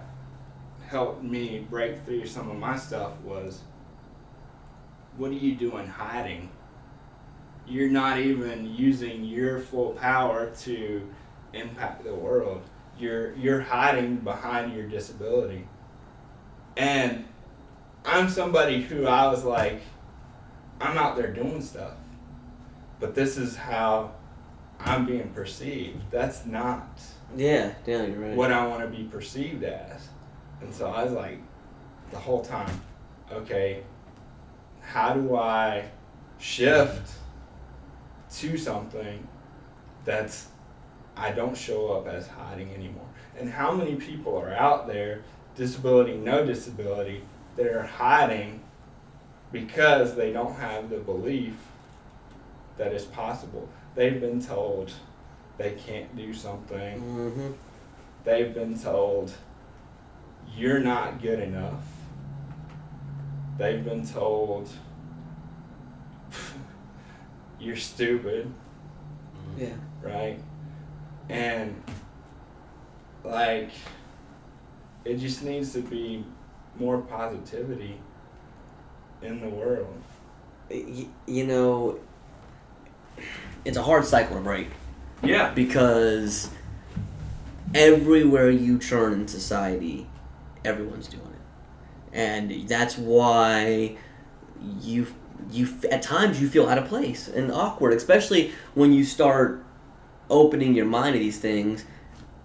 helped 0.86 1.22
me 1.22 1.66
break 1.70 2.04
through 2.04 2.26
some 2.26 2.50
of 2.50 2.56
my 2.56 2.76
stuff 2.76 3.18
was 3.22 3.62
what 5.16 5.30
are 5.30 5.34
you 5.34 5.54
doing 5.54 5.86
hiding? 5.86 6.50
You're 7.66 7.90
not 7.90 8.18
even 8.18 8.74
using 8.74 9.24
your 9.24 9.58
full 9.60 9.92
power 9.92 10.50
to 10.62 11.08
impact 11.52 12.04
the 12.04 12.14
world. 12.14 12.62
You're 12.98 13.34
you're 13.36 13.60
hiding 13.60 14.16
behind 14.16 14.74
your 14.74 14.86
disability. 14.86 15.66
And 16.76 17.24
I'm 18.04 18.28
somebody 18.28 18.82
who 18.82 19.06
I 19.06 19.26
was 19.28 19.44
like, 19.44 19.80
I'm 20.80 20.98
out 20.98 21.16
there 21.16 21.32
doing 21.32 21.62
stuff. 21.62 21.94
But 23.00 23.14
this 23.14 23.36
is 23.36 23.56
how 23.56 24.12
I'm 24.78 25.06
being 25.06 25.30
perceived. 25.30 26.10
That's 26.10 26.44
not 26.44 27.00
Yeah, 27.36 27.72
yeah, 27.86 28.04
you're 28.04 28.18
right. 28.18 28.36
What 28.36 28.52
I 28.52 28.66
want 28.66 28.82
to 28.82 28.88
be 28.88 29.04
perceived 29.04 29.64
as. 29.64 30.08
And 30.60 30.74
so 30.74 30.90
I 30.90 31.04
was 31.04 31.12
like 31.12 31.40
the 32.10 32.18
whole 32.18 32.44
time, 32.44 32.80
okay, 33.32 33.82
how 34.84 35.14
do 35.14 35.36
I 35.36 35.84
shift 36.38 37.12
to 38.36 38.56
something 38.56 39.26
that's 40.04 40.48
I 41.16 41.30
don't 41.30 41.56
show 41.56 41.92
up 41.92 42.06
as 42.06 42.28
hiding 42.28 42.72
anymore? 42.74 43.06
And 43.38 43.48
how 43.48 43.72
many 43.72 43.96
people 43.96 44.36
are 44.38 44.52
out 44.52 44.86
there, 44.86 45.22
disability, 45.56 46.16
no 46.16 46.44
disability, 46.44 47.22
that 47.56 47.66
are 47.66 47.82
hiding 47.82 48.60
because 49.52 50.16
they 50.16 50.32
don't 50.32 50.54
have 50.56 50.90
the 50.90 50.98
belief 50.98 51.54
that 52.76 52.92
it's 52.92 53.04
possible. 53.04 53.68
They've 53.94 54.20
been 54.20 54.44
told 54.44 54.92
they 55.58 55.72
can't 55.72 56.14
do 56.16 56.34
something. 56.34 57.00
Mm-hmm. 57.00 57.52
They've 58.24 58.52
been 58.52 58.78
told 58.78 59.32
you're 60.56 60.80
not 60.80 61.22
good 61.22 61.40
enough 61.40 61.84
they've 63.58 63.84
been 63.84 64.06
told 64.06 64.68
you're 67.60 67.76
stupid. 67.76 68.52
Mm-hmm. 69.36 69.62
Yeah. 69.62 69.74
Right? 70.02 70.40
And 71.28 71.82
like 73.22 73.70
it 75.04 75.16
just 75.16 75.42
needs 75.42 75.72
to 75.72 75.80
be 75.80 76.24
more 76.78 76.98
positivity 76.98 77.98
in 79.22 79.40
the 79.40 79.48
world. 79.48 80.02
You, 80.70 81.10
you 81.26 81.46
know, 81.46 81.98
it's 83.64 83.76
a 83.76 83.82
hard 83.82 84.04
cycle 84.04 84.36
to 84.36 84.42
break. 84.42 84.68
Yeah. 85.22 85.50
Because 85.52 86.50
everywhere 87.74 88.50
you 88.50 88.78
turn 88.78 89.14
in 89.14 89.28
society, 89.28 90.06
everyone's 90.64 91.06
doing 91.06 91.22
and 92.14 92.68
that's 92.68 92.96
why 92.96 93.96
you 94.80 95.08
you 95.50 95.68
at 95.90 96.00
times 96.00 96.40
you 96.40 96.48
feel 96.48 96.68
out 96.68 96.78
of 96.78 96.86
place 96.86 97.28
and 97.28 97.52
awkward, 97.52 97.92
especially 97.92 98.52
when 98.74 98.92
you 98.92 99.04
start 99.04 99.62
opening 100.30 100.74
your 100.74 100.86
mind 100.86 101.14
to 101.14 101.18
these 101.18 101.38
things, 101.38 101.84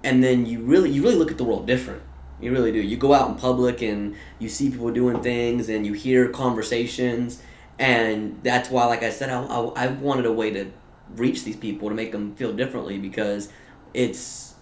and 0.03 0.23
then 0.23 0.45
you 0.45 0.61
really 0.61 0.89
you 0.89 1.03
really 1.03 1.15
look 1.15 1.31
at 1.31 1.37
the 1.37 1.43
world 1.43 1.67
different. 1.67 2.01
You 2.41 2.51
really 2.51 2.71
do. 2.71 2.79
You 2.79 2.97
go 2.97 3.13
out 3.13 3.29
in 3.29 3.35
public 3.35 3.81
and 3.81 4.15
you 4.39 4.49
see 4.49 4.69
people 4.69 4.91
doing 4.91 5.21
things, 5.21 5.69
and 5.69 5.85
you 5.85 5.93
hear 5.93 6.29
conversations, 6.29 7.41
and 7.77 8.39
that's 8.43 8.69
why, 8.69 8.85
like 8.85 9.03
I 9.03 9.11
said, 9.11 9.29
I, 9.29 9.43
I, 9.43 9.85
I 9.85 9.87
wanted 9.87 10.25
a 10.25 10.33
way 10.33 10.49
to 10.51 10.71
reach 11.15 11.43
these 11.43 11.57
people 11.57 11.89
to 11.89 11.95
make 11.95 12.11
them 12.11 12.35
feel 12.35 12.53
differently 12.53 12.97
because 12.97 13.49
it's 13.93 14.55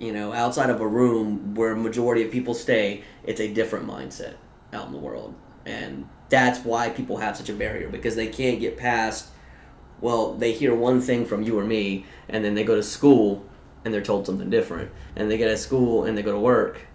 you 0.00 0.12
know 0.12 0.32
outside 0.32 0.70
of 0.70 0.80
a 0.80 0.86
room 0.86 1.54
where 1.54 1.74
majority 1.74 2.24
of 2.24 2.30
people 2.30 2.54
stay, 2.54 3.02
it's 3.24 3.40
a 3.40 3.52
different 3.52 3.86
mindset 3.86 4.36
out 4.74 4.86
in 4.86 4.92
the 4.92 4.98
world. 4.98 5.34
And 5.64 6.08
that's 6.28 6.60
why 6.60 6.90
people 6.90 7.18
have 7.18 7.36
such 7.36 7.48
a 7.48 7.54
barrier 7.54 7.88
because 7.88 8.16
they 8.16 8.26
can't 8.26 8.60
get 8.60 8.76
past, 8.76 9.28
well, 10.00 10.34
they 10.34 10.52
hear 10.52 10.74
one 10.74 11.00
thing 11.00 11.24
from 11.24 11.42
you 11.42 11.58
or 11.58 11.64
me, 11.64 12.04
and 12.28 12.44
then 12.44 12.54
they 12.54 12.64
go 12.64 12.74
to 12.74 12.82
school 12.82 13.46
and 13.84 13.94
they're 13.94 14.02
told 14.02 14.26
something 14.26 14.50
different. 14.50 14.90
And 15.16 15.30
they 15.30 15.38
get 15.38 15.50
at 15.50 15.58
school 15.58 16.04
and 16.04 16.18
they 16.18 16.22
go 16.22 16.32
to 16.32 16.38
work 16.38 16.86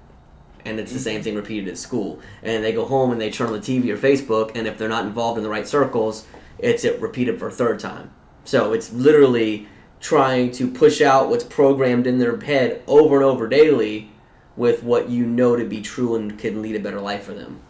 and 0.66 0.80
it's 0.80 0.92
the 0.92 1.00
same 1.00 1.16
mm-hmm. 1.16 1.24
thing 1.24 1.36
repeated 1.36 1.70
at 1.70 1.78
school. 1.78 2.20
And 2.44 2.64
they 2.64 2.72
go 2.72 2.86
home 2.86 3.12
and 3.12 3.20
they 3.20 3.30
turn 3.30 3.48
on 3.48 3.54
the 3.54 3.60
TV 3.60 3.90
or 3.90 3.98
Facebook, 3.98 4.52
and 4.56 4.68
if 4.68 4.78
they're 4.78 4.90
not 4.90 5.06
involved 5.06 5.38
in 5.38 5.44
the 5.44 5.50
right 5.50 5.68
circles, 5.68 6.26
it's 6.58 6.84
it 6.84 7.00
repeated 7.00 7.40
for 7.40 7.48
a 7.48 7.52
third 7.52 7.80
time. 7.80 8.12
So 8.44 8.74
it's 8.74 8.92
literally 8.92 9.68
trying 10.00 10.52
to 10.52 10.70
push 10.70 11.02
out 11.02 11.30
what's 11.30 11.44
programmed 11.44 12.08
in 12.08 12.20
their 12.20 12.40
head 12.40 12.82
over 12.88 13.18
and 13.18 13.26
over 13.26 13.48
daily 13.48 14.12
with 14.56 14.84
what 14.84 15.10
you 15.10 15.26
know 15.26 15.56
to 15.56 15.66
be 15.66 15.82
true 15.82 16.16
and 16.16 16.38
can 16.38 16.62
lead 16.62 16.76
a 16.76 16.80
better 16.80 17.02
life 17.02 17.24
for 17.24 17.34
them. 17.34 17.62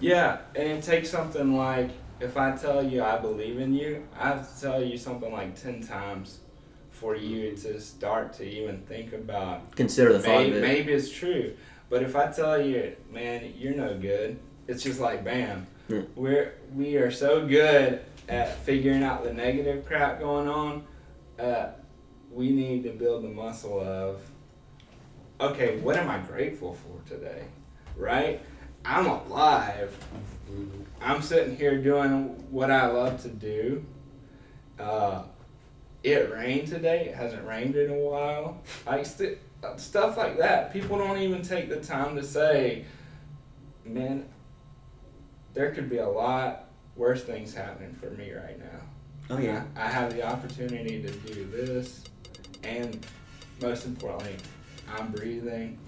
Yeah, 0.00 0.38
and 0.54 0.68
it 0.68 0.82
takes 0.82 1.10
something 1.10 1.56
like 1.56 1.90
if 2.20 2.36
I 2.36 2.56
tell 2.56 2.82
you 2.82 3.02
I 3.02 3.18
believe 3.18 3.58
in 3.58 3.74
you, 3.74 4.06
I 4.18 4.28
have 4.28 4.54
to 4.54 4.60
tell 4.60 4.82
you 4.82 4.96
something 4.96 5.32
like 5.32 5.60
ten 5.60 5.82
times 5.82 6.38
for 6.90 7.14
you 7.14 7.54
to 7.56 7.80
start 7.80 8.32
to 8.34 8.44
even 8.44 8.80
think 8.82 9.12
about. 9.12 9.74
Consider 9.76 10.14
the 10.14 10.20
thought 10.20 10.38
maybe, 10.38 10.50
of 10.50 10.56
it. 10.56 10.62
maybe 10.62 10.92
it's 10.92 11.10
true, 11.10 11.54
but 11.90 12.02
if 12.02 12.16
I 12.16 12.28
tell 12.28 12.60
you, 12.60 12.96
man, 13.12 13.52
you're 13.56 13.74
no 13.74 13.98
good, 13.98 14.38
it's 14.66 14.82
just 14.82 15.00
like 15.00 15.24
bam. 15.24 15.66
Yeah. 15.88 16.02
We're 16.14 16.54
we 16.74 16.96
are 16.96 17.10
so 17.10 17.46
good 17.46 18.00
at 18.28 18.56
figuring 18.58 19.02
out 19.02 19.24
the 19.24 19.32
negative 19.32 19.84
crap 19.86 20.18
going 20.18 20.48
on. 20.48 20.84
Uh, 21.38 21.68
we 22.32 22.50
need 22.50 22.82
to 22.84 22.90
build 22.90 23.24
the 23.24 23.28
muscle 23.28 23.80
of. 23.80 24.20
Okay, 25.38 25.76
what 25.78 25.96
am 25.96 26.08
I 26.08 26.18
grateful 26.18 26.74
for 26.74 27.08
today? 27.08 27.44
Right? 27.94 28.40
I'm 28.86 29.06
alive. 29.06 29.96
I'm 31.00 31.20
sitting 31.20 31.56
here 31.56 31.82
doing 31.82 32.50
what 32.50 32.70
I 32.70 32.86
love 32.86 33.20
to 33.22 33.28
do. 33.28 33.84
Uh, 34.78 35.24
it 36.04 36.30
rained 36.32 36.68
today. 36.68 37.06
It 37.06 37.16
hasn't 37.16 37.46
rained 37.46 37.74
in 37.74 37.90
a 37.90 37.98
while. 37.98 38.62
I 38.86 39.02
st- 39.02 39.38
stuff 39.76 40.16
like 40.16 40.38
that. 40.38 40.72
People 40.72 40.98
don't 40.98 41.18
even 41.18 41.42
take 41.42 41.68
the 41.68 41.80
time 41.80 42.14
to 42.14 42.22
say, 42.22 42.84
"Man, 43.84 44.28
there 45.52 45.72
could 45.72 45.90
be 45.90 45.98
a 45.98 46.08
lot 46.08 46.68
worse 46.94 47.24
things 47.24 47.54
happening 47.54 47.92
for 47.94 48.10
me 48.10 48.32
right 48.32 48.58
now." 48.58 48.80
Oh 49.30 49.38
yeah. 49.38 49.64
I 49.74 49.88
have 49.88 50.14
the 50.14 50.22
opportunity 50.22 51.02
to 51.02 51.10
do 51.10 51.44
this, 51.46 52.04
and 52.62 53.04
most 53.60 53.84
importantly, 53.84 54.36
I'm 54.88 55.10
breathing. 55.10 55.78